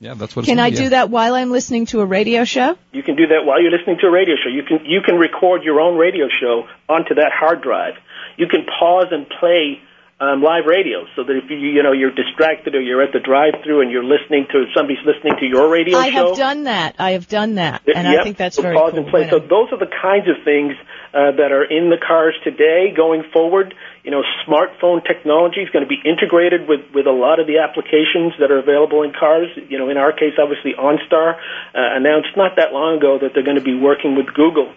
Yeah, 0.00 0.14
that's 0.14 0.34
what. 0.34 0.44
Can 0.44 0.58
it's 0.58 0.64
I 0.64 0.66
yeah. 0.68 0.76
do 0.76 0.88
that 0.90 1.08
while 1.08 1.34
I'm 1.34 1.50
listening 1.52 1.86
to 1.86 2.00
a 2.00 2.04
radio 2.04 2.44
show? 2.44 2.76
You 2.92 3.02
can 3.04 3.14
do 3.14 3.28
that 3.28 3.46
while 3.46 3.62
you're 3.62 3.70
listening 3.70 3.98
to 4.00 4.08
a 4.08 4.10
radio 4.10 4.34
show. 4.42 4.50
You 4.50 4.64
can 4.64 4.84
you 4.86 5.02
can 5.02 5.16
record 5.16 5.62
your 5.62 5.80
own 5.80 5.96
radio 5.96 6.26
show 6.28 6.66
onto 6.88 7.14
that 7.14 7.30
hard 7.32 7.62
drive. 7.62 7.94
You 8.36 8.48
can 8.48 8.66
pause 8.66 9.06
and 9.12 9.26
play 9.28 9.80
um, 10.18 10.40
live 10.42 10.64
radio, 10.64 11.04
so 11.14 11.24
that 11.24 11.36
if 11.36 11.50
you 11.50 11.56
you 11.58 11.82
know 11.82 11.92
you're 11.92 12.14
distracted 12.14 12.74
or 12.74 12.80
you're 12.80 13.02
at 13.02 13.12
the 13.12 13.20
drive-through 13.20 13.82
and 13.82 13.90
you're 13.90 14.04
listening 14.04 14.46
to 14.50 14.64
somebody's 14.74 15.04
listening 15.04 15.34
to 15.40 15.44
your 15.46 15.68
radio 15.68 15.98
I 15.98 16.08
show. 16.10 16.28
have 16.28 16.36
done 16.38 16.64
that. 16.64 16.96
I 16.98 17.10
have 17.12 17.28
done 17.28 17.56
that, 17.56 17.82
Yep, 17.86 17.96
and 17.96 18.08
I 18.08 18.22
think 18.22 18.38
that's 18.38 18.56
so 18.56 18.62
very 18.62 18.76
pause 18.76 18.92
cool. 18.92 19.00
and 19.04 19.08
play. 19.10 19.28
So 19.28 19.38
those 19.40 19.68
are 19.72 19.78
the 19.78 19.92
kinds 19.92 20.24
of 20.28 20.40
things 20.42 20.72
uh, 21.12 21.36
that 21.36 21.52
are 21.52 21.64
in 21.64 21.90
the 21.90 22.00
cars 22.00 22.32
today. 22.44 22.94
Going 22.96 23.24
forward, 23.30 23.74
you 24.04 24.10
know, 24.10 24.22
smartphone 24.48 25.04
technology 25.04 25.60
is 25.60 25.68
going 25.68 25.84
to 25.84 25.88
be 25.88 26.00
integrated 26.00 26.66
with 26.66 26.80
with 26.96 27.04
a 27.06 27.12
lot 27.12 27.36
of 27.38 27.46
the 27.46 27.58
applications 27.60 28.32
that 28.40 28.50
are 28.50 28.58
available 28.58 29.02
in 29.02 29.12
cars. 29.12 29.48
You 29.68 29.76
know, 29.76 29.90
in 29.90 29.98
our 29.98 30.12
case, 30.12 30.40
obviously, 30.40 30.72
OnStar 30.80 31.36
uh, 31.36 31.38
announced 31.74 32.32
not 32.40 32.56
that 32.56 32.72
long 32.72 32.96
ago 32.96 33.18
that 33.20 33.32
they're 33.36 33.44
going 33.44 33.60
to 33.60 33.64
be 33.64 33.76
working 33.76 34.16
with 34.16 34.32
Google 34.32 34.72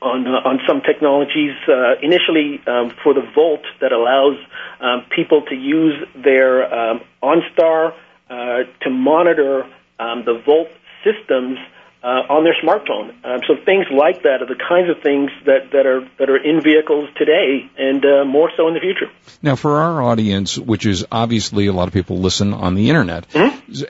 on 0.00 0.26
uh, 0.26 0.48
on 0.48 0.60
some 0.66 0.80
technologies 0.80 1.54
uh, 1.68 1.94
initially 2.02 2.60
um, 2.66 2.90
for 3.02 3.14
the 3.14 3.26
Volt 3.34 3.64
that 3.80 3.92
allows 3.92 4.36
um, 4.80 5.04
people 5.10 5.42
to 5.42 5.54
use 5.54 5.96
their 6.14 6.72
um, 6.72 7.00
OnStar 7.22 7.94
uh, 8.30 8.64
to 8.82 8.90
monitor 8.90 9.64
um, 9.98 10.24
the 10.24 10.40
Volt 10.44 10.68
systems 11.04 11.58
uh, 12.02 12.06
on 12.06 12.44
their 12.44 12.54
smartphone. 12.62 13.12
Um, 13.24 13.40
so 13.46 13.56
things 13.64 13.86
like 13.90 14.22
that 14.22 14.40
are 14.42 14.46
the 14.46 14.54
kinds 14.54 14.88
of 14.88 15.02
things 15.02 15.30
that, 15.46 15.72
that 15.72 15.86
are 15.86 16.08
that 16.18 16.30
are 16.30 16.36
in 16.36 16.62
vehicles 16.62 17.08
today, 17.16 17.68
and 17.76 18.04
uh, 18.04 18.24
more 18.24 18.50
so 18.56 18.68
in 18.68 18.74
the 18.74 18.80
future. 18.80 19.10
Now, 19.42 19.56
for 19.56 19.78
our 19.78 20.02
audience, 20.02 20.56
which 20.56 20.86
is 20.86 21.04
obviously 21.10 21.66
a 21.66 21.72
lot 21.72 21.88
of 21.88 21.94
people 21.94 22.18
listen 22.18 22.54
on 22.54 22.74
the 22.74 22.88
internet, 22.88 23.26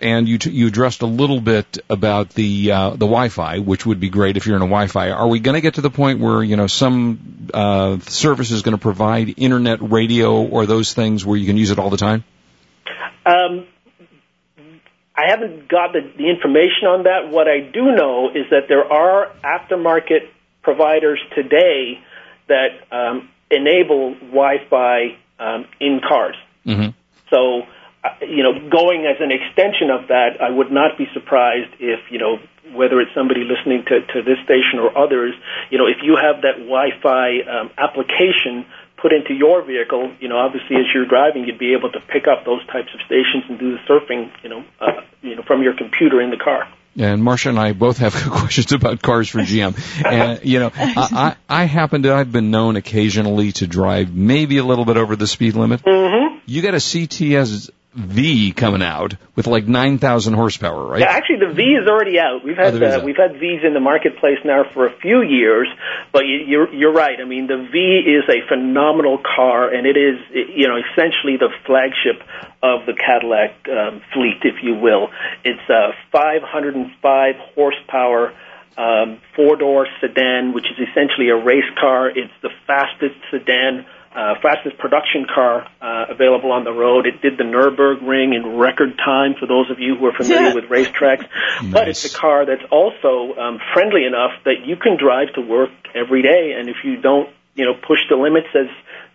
and 0.00 0.28
you 0.28 0.38
t- 0.38 0.50
you 0.50 0.68
addressed 0.68 1.02
a 1.02 1.06
little 1.06 1.40
bit 1.40 1.78
about 1.90 2.30
the 2.30 2.72
uh, 2.72 2.90
the 2.90 3.06
Wi-Fi, 3.06 3.58
which 3.58 3.84
would 3.84 4.00
be 4.00 4.08
great 4.08 4.36
if 4.36 4.46
you're 4.46 4.56
in 4.56 4.62
a 4.62 4.66
Wi-Fi. 4.66 5.10
Are 5.10 5.28
we 5.28 5.40
going 5.40 5.54
to 5.54 5.60
get 5.60 5.74
to 5.74 5.82
the 5.82 5.90
point 5.90 6.20
where 6.20 6.42
you 6.42 6.56
know 6.56 6.66
some 6.66 7.50
uh, 7.52 7.98
service 8.00 8.50
is 8.50 8.62
going 8.62 8.76
to 8.76 8.80
provide 8.80 9.34
internet 9.36 9.80
radio 9.82 10.42
or 10.42 10.64
those 10.64 10.94
things 10.94 11.26
where 11.26 11.36
you 11.36 11.46
can 11.46 11.58
use 11.58 11.70
it 11.70 11.78
all 11.78 11.90
the 11.90 11.98
time? 11.98 12.24
Um, 13.26 13.66
I 15.18 15.30
haven't 15.30 15.68
got 15.68 15.92
the, 15.92 16.00
the 16.16 16.30
information 16.30 16.86
on 16.86 17.02
that. 17.02 17.30
What 17.30 17.48
I 17.48 17.58
do 17.58 17.90
know 17.90 18.30
is 18.30 18.46
that 18.50 18.68
there 18.68 18.84
are 18.84 19.32
aftermarket 19.42 20.30
providers 20.62 21.18
today 21.34 21.98
that 22.46 22.86
um, 22.92 23.28
enable 23.50 24.14
Wi-Fi 24.14 25.18
um, 25.40 25.66
in 25.80 26.00
cars. 26.06 26.36
Mm-hmm. 26.64 26.94
So, 27.30 27.62
uh, 28.04 28.14
you 28.22 28.44
know, 28.44 28.70
going 28.70 29.06
as 29.06 29.16
an 29.18 29.32
extension 29.32 29.90
of 29.90 30.06
that, 30.06 30.40
I 30.40 30.50
would 30.50 30.70
not 30.70 30.96
be 30.96 31.08
surprised 31.12 31.74
if, 31.80 31.98
you 32.10 32.18
know, 32.18 32.38
whether 32.72 33.00
it's 33.00 33.12
somebody 33.12 33.42
listening 33.42 33.82
to, 33.88 34.06
to 34.14 34.22
this 34.22 34.38
station 34.44 34.78
or 34.78 34.96
others, 34.96 35.34
you 35.70 35.78
know, 35.78 35.86
if 35.86 35.98
you 36.02 36.14
have 36.14 36.42
that 36.42 36.62
Wi-Fi 36.62 37.40
um, 37.42 37.70
application 37.76 38.66
put 39.00 39.12
into 39.12 39.34
your 39.34 39.62
vehicle, 39.62 40.12
you 40.20 40.28
know, 40.28 40.36
obviously 40.36 40.76
as 40.76 40.86
you're 40.94 41.06
driving, 41.06 41.44
you'd 41.44 41.58
be 41.58 41.74
able 41.74 41.90
to 41.92 42.00
pick 42.00 42.26
up 42.26 42.44
those 42.44 42.64
types 42.66 42.88
of 42.94 43.00
stations 43.06 43.44
and 43.48 43.58
do 43.58 43.72
the 43.72 43.78
surfing, 43.88 44.30
you 44.42 44.48
know, 44.48 44.64
uh, 44.80 45.02
you 45.22 45.36
know, 45.36 45.42
from 45.42 45.62
your 45.62 45.76
computer 45.76 46.20
in 46.20 46.30
the 46.30 46.36
car. 46.36 46.68
And 46.96 47.22
Marsha 47.22 47.50
and 47.50 47.58
I 47.60 47.74
both 47.74 47.98
have 47.98 48.12
questions 48.30 48.72
about 48.72 49.00
cars 49.00 49.28
for 49.28 49.38
GM. 49.38 49.78
And, 50.04 50.44
you 50.44 50.58
know, 50.58 50.72
I, 50.74 51.36
I 51.48 51.62
I 51.62 51.64
happen 51.64 52.02
to, 52.02 52.14
I've 52.14 52.32
been 52.32 52.50
known 52.50 52.76
occasionally 52.76 53.52
to 53.52 53.66
drive 53.66 54.12
maybe 54.12 54.58
a 54.58 54.64
little 54.64 54.84
bit 54.84 54.96
over 54.96 55.14
the 55.14 55.26
speed 55.26 55.54
limit. 55.54 55.82
Mm-hmm. 55.82 56.38
You 56.46 56.62
got 56.62 56.74
a 56.74 56.78
CTS 56.78 57.70
V 57.98 58.52
coming 58.52 58.82
out 58.82 59.14
with 59.34 59.46
like 59.46 59.66
9,000 59.66 60.34
horsepower, 60.34 60.86
right? 60.86 61.00
Yeah, 61.00 61.08
actually, 61.10 61.40
the 61.46 61.52
V 61.52 61.62
is 61.62 61.88
already 61.88 62.18
out. 62.18 62.44
We've 62.44 62.56
had 62.56 62.74
Oh, 62.74 62.76
uh, 62.76 62.80
that. 62.80 63.04
we've 63.04 63.16
had 63.16 63.38
V's 63.40 63.60
in 63.64 63.74
the 63.74 63.80
marketplace 63.80 64.38
now 64.44 64.64
for 64.72 64.86
a 64.86 64.92
few 65.00 65.22
years, 65.22 65.68
but 66.12 66.24
you, 66.26 66.38
you're 66.46 66.72
you're 66.72 66.92
right. 66.92 67.18
I 67.20 67.24
mean, 67.24 67.48
the 67.48 67.56
V 67.70 67.78
is 68.06 68.24
a 68.28 68.46
phenomenal 68.48 69.18
car, 69.18 69.68
and 69.74 69.86
it 69.86 69.96
is 69.96 70.16
you 70.32 70.68
know 70.68 70.76
essentially 70.76 71.36
the 71.36 71.50
flagship 71.66 72.22
of 72.62 72.86
the 72.86 72.94
Cadillac 72.94 73.52
um, 73.68 74.00
fleet, 74.14 74.38
if 74.42 74.62
you 74.62 74.74
will. 74.76 75.08
It's 75.44 75.68
a 75.68 75.90
505 76.12 77.34
horsepower. 77.54 78.32
Um, 78.76 79.18
four-door 79.34 79.88
sedan, 80.00 80.52
which 80.54 80.66
is 80.70 80.78
essentially 80.88 81.30
a 81.30 81.34
race 81.36 81.66
car. 81.80 82.08
It's 82.10 82.30
the 82.42 82.50
fastest 82.64 83.16
sedan 83.28 83.84
fastest 84.42 84.78
production 84.78 85.26
car 85.32 85.68
uh, 85.80 86.06
available 86.10 86.52
on 86.52 86.64
the 86.64 86.72
road. 86.72 87.06
It 87.06 87.20
did 87.20 87.38
the 87.38 87.44
Nürburgring 87.44 88.34
in 88.34 88.56
record 88.58 88.96
time 88.98 89.34
for 89.38 89.46
those 89.46 89.70
of 89.70 89.78
you 89.78 89.96
who 89.96 90.06
are 90.06 90.12
familiar 90.12 90.54
with 90.58 90.64
racetracks. 90.64 91.26
But 91.70 91.88
it's 91.88 92.04
a 92.04 92.16
car 92.16 92.46
that's 92.46 92.64
also 92.70 93.38
um, 93.38 93.60
friendly 93.72 94.04
enough 94.04 94.32
that 94.44 94.64
you 94.64 94.76
can 94.76 94.96
drive 94.96 95.32
to 95.34 95.40
work 95.40 95.70
every 95.94 96.22
day. 96.22 96.54
And 96.58 96.68
if 96.68 96.76
you 96.84 97.00
don't, 97.00 97.28
you 97.54 97.64
know, 97.64 97.74
push 97.74 97.98
the 98.08 98.16
limits 98.16 98.48
as 98.54 98.66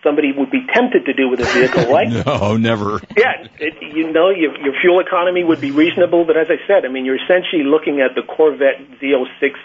somebody 0.03 0.32
would 0.36 0.51
be 0.51 0.65
tempted 0.73 1.06
to 1.06 1.13
do 1.13 1.29
with 1.29 1.39
a 1.39 1.45
vehicle 1.45 1.89
like 1.89 2.10
No, 2.25 2.58
never. 2.58 2.99
yeah, 3.15 3.47
it, 3.58 3.82
you 3.82 4.12
know, 4.12 4.29
your, 4.29 4.58
your 4.60 4.73
fuel 4.82 4.99
economy 4.99 5.43
would 5.43 5.62
be 5.62 5.71
reasonable, 5.71 6.25
but 6.25 6.36
as 6.36 6.47
I 6.49 6.60
said, 6.67 6.84
I 6.86 6.89
mean, 6.89 7.06
you're 7.06 7.15
essentially 7.23 7.63
looking 7.63 8.01
at 8.01 8.13
the 8.15 8.21
Corvette 8.21 8.82
Z06 9.01 9.56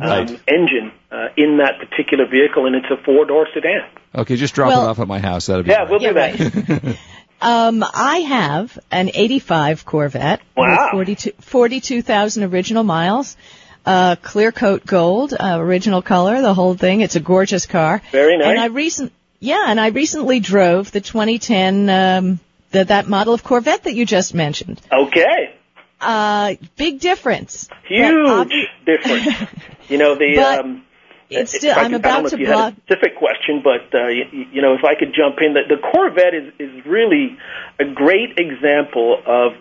um, 0.00 0.08
Right. 0.08 0.30
engine 0.48 0.92
uh, 1.10 1.28
in 1.36 1.58
that 1.58 1.78
particular 1.78 2.26
vehicle, 2.26 2.66
and 2.66 2.74
it's 2.76 2.90
a 2.90 2.96
four-door 3.04 3.48
sedan. 3.54 3.82
Okay, 4.14 4.36
just 4.36 4.54
drop 4.54 4.68
Well- 4.68 4.86
it 4.86 4.90
off 4.90 4.98
at 5.00 5.08
my 5.08 5.18
house. 5.18 5.46
That'd 5.46 5.64
be 5.66 5.70
Yeah, 5.70 5.86
great. 5.86 5.90
we'll 5.90 5.98
do 6.00 6.06
Yeah, 6.06 6.12
that. 6.12 6.96
Um, 7.38 7.84
I 7.92 8.20
have 8.20 8.78
an 8.90 9.10
85 9.12 9.84
Corvette 9.84 10.40
Wow. 10.56 10.88
with 10.94 11.16
42 11.18 11.32
42,000 11.42 12.44
original 12.44 12.82
miles. 12.82 13.36
Uh, 13.84 14.16
clear 14.22 14.50
coat 14.52 14.86
gold, 14.86 15.34
uh, 15.38 15.58
original 15.60 16.00
color, 16.00 16.40
the 16.40 16.54
whole 16.54 16.74
thing. 16.78 17.02
It's 17.02 17.14
a 17.14 17.20
gorgeous 17.20 17.66
car. 17.66 18.00
Very 18.10 18.38
nice. 18.38 18.46
And 18.48 18.58
I 18.58 18.66
recent, 18.66 19.12
yeah, 19.38 19.64
and 19.68 19.78
I 19.78 19.88
recently 19.88 20.40
drove 20.40 20.90
the 20.92 21.02
2010, 21.02 21.90
um, 21.90 22.40
the, 22.70 22.86
that 22.86 23.06
model 23.06 23.34
of 23.34 23.44
Corvette 23.44 23.84
that 23.84 23.94
you 23.94 24.06
just 24.06 24.32
mentioned. 24.34 24.80
Okay, 24.90 25.54
Uh, 26.00 26.54
big 26.76 27.00
difference. 27.00 27.68
Huge 27.86 28.14
obvi- 28.14 28.64
difference. 28.86 29.50
you 29.88 29.98
know, 29.98 30.14
the 30.14 30.34
But 30.36 30.60
um, 30.60 30.82
It's 31.30 31.56
still, 31.56 31.72
I 31.76 31.82
I'm 31.82 31.90
could- 31.92 32.00
about 32.00 32.22
know 32.22 32.28
to 32.30 32.34
if 32.36 32.40
you 32.40 32.46
had 32.46 32.54
blog. 32.54 32.72
a 32.72 32.76
specific 32.82 33.16
question, 33.18 33.62
but 33.64 33.92
uh, 33.94 34.06
you, 34.08 34.46
you 34.52 34.62
know, 34.62 34.74
if 34.74 34.84
I 34.84 34.94
could 34.94 35.12
jump 35.14 35.36
in, 35.40 35.54
the, 35.54 35.62
the 35.68 35.80
Corvette 35.80 36.34
is 36.34 36.52
is 36.58 36.86
really 36.86 37.36
a 37.80 37.84
great 37.84 38.38
example 38.38 39.20
of 39.26 39.52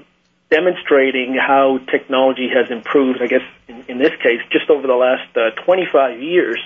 demonstrating 0.50 1.36
how 1.36 1.80
technology 1.92 2.48
has 2.54 2.70
improved. 2.72 3.22
I 3.22 3.28
guess 3.28 3.42
in, 3.68 3.84
in 3.88 3.98
this 3.98 4.12
case, 4.22 4.42
just 4.52 4.70
over 4.70 4.86
the 4.88 4.94
last 4.96 5.36
uh, 5.36 5.52
25 5.66 6.22
years, 6.22 6.60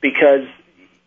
because 0.00 0.46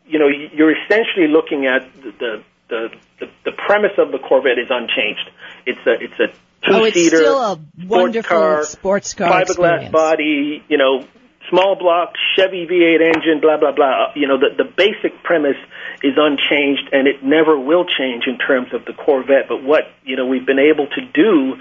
you 0.05 0.19
know 0.19 0.27
you're 0.27 0.75
essentially 0.85 1.27
looking 1.27 1.65
at 1.65 1.91
the 2.03 2.43
the, 2.69 2.89
the 3.19 3.29
the 3.45 3.51
premise 3.51 3.97
of 3.97 4.11
the 4.11 4.19
Corvette 4.19 4.59
is 4.59 4.69
unchanged. 4.69 5.29
It's 5.65 5.85
a 5.87 5.93
it's 6.03 6.19
a 6.19 6.37
Oh, 6.65 6.85
it's 6.85 7.07
still 7.07 7.39
a 7.41 7.55
sports 7.55 7.89
wonderful 7.89 8.37
car, 8.37 8.63
sports 8.63 9.13
car 9.15 9.41
fiberglass 9.41 9.49
experience. 9.49 9.91
body, 9.91 10.63
you 10.69 10.77
know, 10.77 11.05
small 11.49 11.75
block 11.75 12.13
Chevy 12.35 12.65
V8 12.65 13.01
engine, 13.01 13.39
blah 13.41 13.57
blah 13.57 13.71
blah. 13.71 14.07
Uh, 14.07 14.11
you 14.15 14.27
know, 14.27 14.37
the 14.37 14.55
the 14.55 14.69
basic 14.69 15.23
premise 15.23 15.59
is 16.01 16.13
unchanged, 16.17 16.89
and 16.91 17.07
it 17.07 17.23
never 17.23 17.57
will 17.57 17.85
change 17.85 18.25
in 18.27 18.37
terms 18.37 18.73
of 18.73 18.85
the 18.85 18.93
Corvette. 18.93 19.47
But 19.47 19.63
what 19.63 19.83
you 20.03 20.15
know 20.15 20.25
we've 20.25 20.45
been 20.45 20.59
able 20.59 20.87
to 20.87 21.01
do 21.13 21.55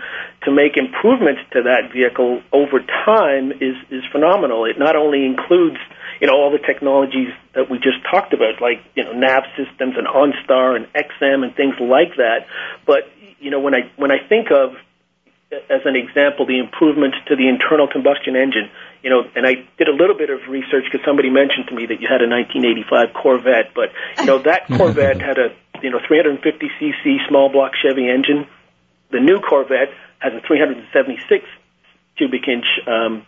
to 0.45 0.51
make 0.51 0.77
improvements 0.77 1.43
to 1.53 1.63
that 1.63 1.93
vehicle 1.93 2.43
over 2.53 2.81
time 2.81 3.53
is 3.53 3.77
is 3.91 4.03
phenomenal. 4.11 4.65
It 4.65 4.79
not 4.79 4.97
only 4.97 5.25
includes 5.25 5.79
you 6.21 6.27
know 6.27 6.35
all 6.35 6.51
the 6.51 6.63
technologies 6.63 7.31
that 7.55 7.71
we 7.71 7.79
just 7.79 8.03
talked 8.11 8.33
about, 8.33 8.61
like 8.61 8.83
you 8.95 9.05
know 9.05 9.13
nav 9.13 9.45
systems 9.57 9.95
and 9.97 10.07
OnStar 10.07 10.77
and 10.77 10.87
XM 10.95 11.45
and 11.45 11.55
things 11.55 11.75
like 11.81 12.17
that, 12.17 12.47
but 12.87 13.11
you 13.41 13.51
know 13.51 13.61
when 13.61 13.75
I 13.75 13.91
when 13.97 14.11
I 14.11 14.19
think 14.29 14.49
of 14.51 14.75
as 15.69 15.83
an 15.85 15.97
example, 15.97 16.47
the 16.47 16.59
improvements 16.59 17.17
to 17.29 17.37
the 17.37 17.49
internal 17.49 17.87
combustion 17.87 18.37
engine. 18.37 18.71
you 19.03 19.11
know, 19.11 19.25
and 19.35 19.47
I 19.47 19.67
did 19.77 19.89
a 19.89 19.93
little 19.93 20.17
bit 20.17 20.31
of 20.31 20.49
research 20.49 20.85
because 20.91 21.05
somebody 21.05 21.31
mentioned 21.31 21.69
to 21.69 21.75
me 21.75 21.87
that 21.87 22.01
you 22.01 22.09
had 22.09 22.23
a 22.23 22.29
1985 22.29 23.13
Corvette, 23.15 23.75
but 23.75 23.93
you 24.19 24.25
know 24.25 24.39
that 24.39 24.67
Corvette 24.77 25.21
had 25.21 25.39
a 25.39 25.55
you 25.83 25.91
know 25.91 26.01
350 26.07 26.71
cc 26.81 27.29
small 27.29 27.49
block 27.51 27.73
Chevy 27.77 28.09
engine. 28.09 28.47
The 29.11 29.21
new 29.21 29.41
Corvette 29.41 29.93
has 30.21 30.33
a 30.33 30.41
376 30.41 31.45
cubic 32.17 32.49
inch 32.49 32.67
um, 32.87 33.27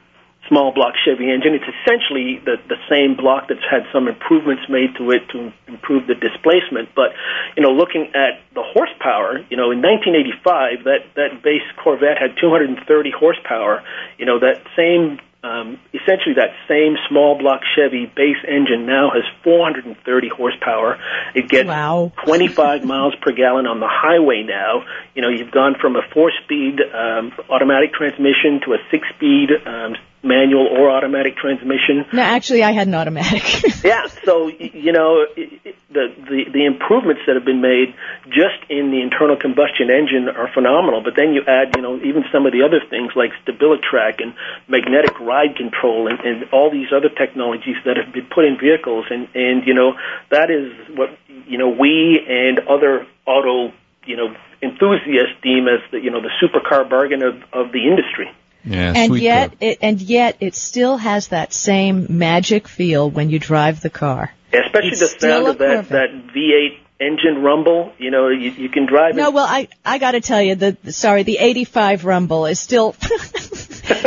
small 0.48 0.72
block 0.72 0.94
Chevy 1.04 1.30
engine. 1.30 1.54
It's 1.54 1.68
essentially 1.82 2.40
the, 2.44 2.56
the 2.68 2.76
same 2.88 3.16
block 3.16 3.48
that's 3.48 3.64
had 3.68 3.84
some 3.92 4.08
improvements 4.08 4.64
made 4.68 4.94
to 4.98 5.10
it 5.10 5.28
to 5.30 5.52
improve 5.66 6.06
the 6.06 6.14
displacement. 6.14 6.94
But, 6.94 7.12
you 7.56 7.62
know, 7.62 7.70
looking 7.70 8.12
at 8.14 8.40
the 8.54 8.62
horsepower, 8.62 9.38
you 9.48 9.56
know, 9.56 9.70
in 9.70 9.80
1985, 9.80 10.84
that, 10.84 11.00
that 11.16 11.42
base 11.42 11.64
Corvette 11.82 12.18
had 12.18 12.36
230 12.40 12.76
horsepower. 13.10 13.82
You 14.18 14.26
know, 14.26 14.38
that 14.40 14.62
same 14.76 15.18
um, 15.44 15.78
essentially 15.92 16.34
that 16.36 16.50
same 16.66 16.96
small 17.08 17.36
block 17.38 17.60
Chevy 17.76 18.06
base 18.06 18.40
engine 18.48 18.86
now 18.86 19.10
has 19.14 19.22
430 19.44 20.28
horsepower. 20.28 20.98
It 21.34 21.48
gets 21.48 21.68
Wow. 21.68 22.12
25 22.24 22.84
miles 22.84 23.14
per 23.20 23.32
gallon 23.32 23.66
on 23.66 23.78
the 23.80 23.88
highway 23.88 24.42
now. 24.42 24.84
You 25.14 25.22
know, 25.22 25.28
you've 25.28 25.50
gone 25.52 25.74
from 25.80 25.96
a 25.96 26.02
four-speed 26.12 26.80
um, 26.92 27.32
automatic 27.50 27.92
transmission 27.92 28.60
to 28.64 28.72
a 28.74 28.78
six-speed 28.90 29.50
um, 29.66 29.96
manual 30.22 30.66
or 30.66 30.90
automatic 30.90 31.36
transmission. 31.36 32.06
No, 32.12 32.22
actually, 32.22 32.62
I 32.62 32.72
had 32.72 32.88
an 32.88 32.94
automatic. 32.94 33.42
Yeah, 33.84 34.06
so 34.24 34.48
you 34.48 34.92
know 34.92 35.26
i- 35.36 35.60
i- 35.66 35.74
the, 35.94 36.12
the 36.26 36.50
the 36.52 36.64
improvements 36.66 37.22
that 37.26 37.36
have 37.38 37.44
been 37.44 37.62
made 37.62 37.94
just 38.26 38.58
in 38.68 38.90
the 38.90 39.00
internal 39.00 39.36
combustion 39.36 39.88
engine 39.88 40.28
are 40.28 40.50
phenomenal. 40.52 41.00
But 41.00 41.14
then 41.16 41.32
you 41.32 41.42
add, 41.46 41.72
you 41.76 41.82
know, 41.82 41.96
even 42.02 42.24
some 42.30 42.44
of 42.44 42.52
the 42.52 42.62
other 42.62 42.82
things 42.90 43.12
like 43.14 43.30
StabiliTrak 43.46 44.20
and 44.20 44.34
magnetic 44.68 45.18
ride 45.20 45.56
control 45.56 46.10
and, 46.10 46.18
and 46.20 46.50
all 46.52 46.70
these 46.70 46.90
other 46.92 47.08
technologies 47.08 47.76
that 47.86 47.96
have 47.96 48.12
been 48.12 48.26
put 48.26 48.44
in 48.44 48.58
vehicles, 48.58 49.06
and 49.08 49.28
and 49.34 49.66
you 49.66 49.74
know 49.74 49.94
that 50.30 50.50
is 50.50 50.74
what 50.98 51.16
you 51.46 51.56
know 51.56 51.70
we 51.70 52.20
and 52.28 52.58
other 52.68 53.06
auto 53.24 53.72
you 54.04 54.16
know 54.16 54.34
enthusiasts 54.60 55.38
deem 55.42 55.68
as 55.68 55.80
the 55.92 56.00
you 56.00 56.10
know 56.10 56.20
the 56.20 56.34
supercar 56.42 56.88
bargain 56.88 57.22
of 57.22 57.38
of 57.54 57.70
the 57.72 57.86
industry. 57.86 58.28
Yeah, 58.64 58.92
and 58.96 59.08
sweet 59.08 59.22
yet, 59.22 59.54
it, 59.60 59.78
and 59.82 60.00
yet, 60.00 60.36
it 60.40 60.54
still 60.54 60.96
has 60.96 61.28
that 61.28 61.52
same 61.52 62.06
magic 62.18 62.66
feel 62.68 63.10
when 63.10 63.28
you 63.30 63.38
drive 63.38 63.80
the 63.80 63.90
car. 63.90 64.32
Especially 64.52 64.90
It's 64.90 65.00
the 65.00 65.06
still 65.06 65.46
sound 65.46 65.48
of 65.48 65.58
that 65.58 65.88
Corvette. 65.88 66.10
that 66.10 66.34
V8 66.34 66.78
engine 67.00 67.42
rumble. 67.42 67.92
You 67.98 68.10
know, 68.10 68.28
you, 68.28 68.50
you 68.50 68.68
can 68.68 68.86
drive. 68.86 69.14
No, 69.14 69.28
it. 69.28 69.34
well, 69.34 69.46
I 69.48 69.68
I 69.84 69.98
got 69.98 70.12
to 70.12 70.20
tell 70.20 70.40
you, 70.42 70.54
the 70.54 70.76
sorry, 70.92 71.22
the 71.22 71.38
'85 71.38 72.04
Rumble 72.04 72.46
is 72.46 72.60
still 72.60 72.92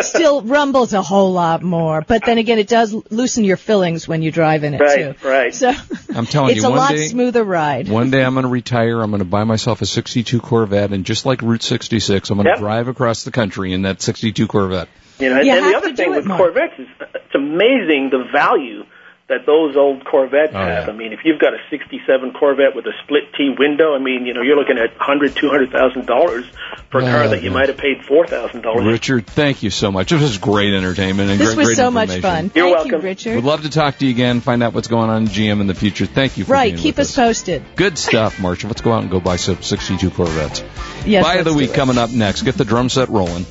still 0.02 0.42
rumbles 0.42 0.94
a 0.94 1.02
whole 1.02 1.34
lot 1.34 1.62
more. 1.62 2.02
But 2.02 2.26
then 2.26 2.38
again, 2.38 2.60
it 2.60 2.68
does 2.68 2.94
loosen 3.12 3.44
your 3.44 3.58
fillings 3.58 4.08
when 4.08 4.22
you 4.22 4.32
drive 4.32 4.64
in 4.64 4.74
it 4.74 4.82
Right, 4.82 5.20
too. 5.20 5.28
right. 5.28 5.54
So 5.54 5.72
I'm 6.14 6.26
telling 6.26 6.52
it's 6.52 6.62
you, 6.64 6.68
a 6.68 6.70
one 6.72 6.80
lot 6.80 6.92
day, 6.92 7.08
smoother 7.08 7.44
ride. 7.44 7.88
one 7.90 8.10
day 8.10 8.24
I'm 8.24 8.34
going 8.34 8.44
to 8.44 8.50
retire. 8.50 9.02
I'm 9.02 9.12
going 9.12 9.20
to 9.20 9.26
buy 9.26 9.44
myself 9.44 9.82
a 9.82 9.86
62 9.86 10.40
Corvette, 10.42 10.92
and 10.94 11.06
just 11.06 11.26
like 11.26 11.42
Route 11.42 11.64
66, 11.64 12.30
I'm 12.30 12.38
going 12.38 12.46
to 12.46 12.52
Yep. 12.52 12.60
drive 12.60 12.88
across 12.88 13.24
the 13.24 13.32
country 13.32 13.74
in 13.74 13.84
that 13.84 14.02
62 14.02 14.48
Corvette. 14.48 14.88
You 15.20 15.30
know, 15.34 15.42
You 15.42 15.52
and 15.54 15.66
the 15.66 15.76
other 15.78 15.90
to 15.90 15.96
thing 15.96 16.12
with 16.12 16.26
more. 16.26 16.38
Corvettes 16.38 16.74
is 16.80 16.88
it's 17.00 17.36
amazing 17.36 18.10
the 18.12 18.26
value 18.32 18.84
that 19.30 19.46
those 19.46 19.76
old 19.76 20.06
Corvettes 20.06 20.54
Oh, 20.56 20.60
have. 20.60 20.88
yeah. 20.88 20.94
I 20.94 20.96
mean, 20.96 21.12
if 21.12 21.20
you've 21.26 21.38
got 21.40 21.54
a 21.54 21.58
'67 21.70 22.32
Corvette 22.32 22.74
with 22.76 22.86
a 22.86 22.94
split 23.04 23.24
T 23.38 23.54
window, 23.60 23.94
I 23.94 24.00
mean, 24.00 24.26
you 24.26 24.34
know, 24.34 24.42
you're 24.42 24.56
looking 24.56 24.78
at 24.78 24.96
hundred, 24.98 25.36
two 25.36 25.50
hundred 25.50 25.72
thousand 25.72 26.06
dollars 26.06 26.46
for 26.90 27.02
a 27.02 27.04
Oh, 27.04 27.08
car 27.12 27.28
that 27.28 27.44
you 27.44 27.50
yeah. 27.50 27.54
might 27.54 27.68
have 27.68 27.78
paid 27.78 28.06
four 28.06 28.26
thousand 28.26 28.62
dollars. 28.62 28.86
Richard, 28.86 29.28
thank 29.28 29.64
you 29.64 29.70
so 29.70 29.92
much. 29.92 30.12
This 30.12 30.22
was 30.22 30.38
great 30.38 30.74
entertainment 30.74 31.30
and 31.30 31.40
This 31.42 31.50
great, 31.50 31.58
was 31.58 31.68
great 31.68 31.76
so 31.78 31.92
much 31.92 32.20
fun. 32.22 32.52
You're 32.56 32.66
Thank 32.68 32.76
welcome. 32.78 32.92
you, 32.94 32.98
Richard. 33.00 33.36
We'd 33.36 33.44
love 33.44 33.64
to 33.64 33.70
talk 33.70 33.98
to 33.98 34.06
you 34.06 34.12
again, 34.12 34.40
find 34.40 34.64
out 34.64 34.74
what's 34.74 34.88
going 34.88 35.10
on 35.10 35.24
in 35.24 35.28
GM 35.28 35.60
in 35.60 35.68
the 35.68 35.76
future. 35.76 36.06
Thank 36.06 36.38
you 36.38 36.46
for 36.46 36.54
right, 36.54 36.72
being 36.72 36.82
keep 36.82 36.96
with 36.96 37.08
us 37.08 37.16
posted. 37.16 37.64
Good 37.76 37.98
stuff, 37.98 38.38
Marsha. 38.38 38.64
Let's 38.66 38.80
go 38.82 38.94
out 38.94 39.02
and 39.02 39.12
go 39.12 39.20
buy 39.20 39.36
some 39.36 39.62
62 39.62 40.10
Corvettes. 40.12 40.64
Yes, 41.06 41.26
Buy 41.26 41.36
of 41.36 41.46
the 41.46 41.54
week 41.54 41.74
coming 41.74 41.98
up 41.98 42.12
next. 42.12 42.44
Get 42.44 42.56
the 42.56 42.64
drum 42.66 42.88
set 42.88 43.10
rolling. 43.10 43.46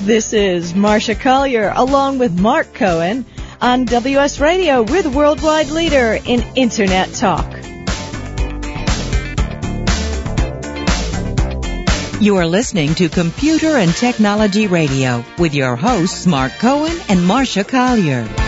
This 0.00 0.32
is 0.32 0.72
Marsha 0.72 1.18
Collier 1.18 1.72
along 1.74 2.18
with 2.20 2.38
Mark 2.40 2.72
Cohen 2.72 3.26
on 3.60 3.84
WS 3.84 4.40
Radio. 4.40 4.82
We're 4.82 5.02
the 5.02 5.10
worldwide 5.10 5.70
leader 5.70 6.18
in 6.24 6.42
Internet 6.54 7.14
talk. 7.14 7.46
You 12.20 12.36
are 12.36 12.46
listening 12.46 12.94
to 12.96 13.08
Computer 13.08 13.76
and 13.76 13.94
Technology 13.94 14.66
Radio 14.66 15.24
with 15.38 15.54
your 15.54 15.76
hosts 15.76 16.26
Mark 16.26 16.52
Cohen 16.58 16.96
and 17.08 17.20
Marsha 17.20 17.66
Collier. 17.66 18.47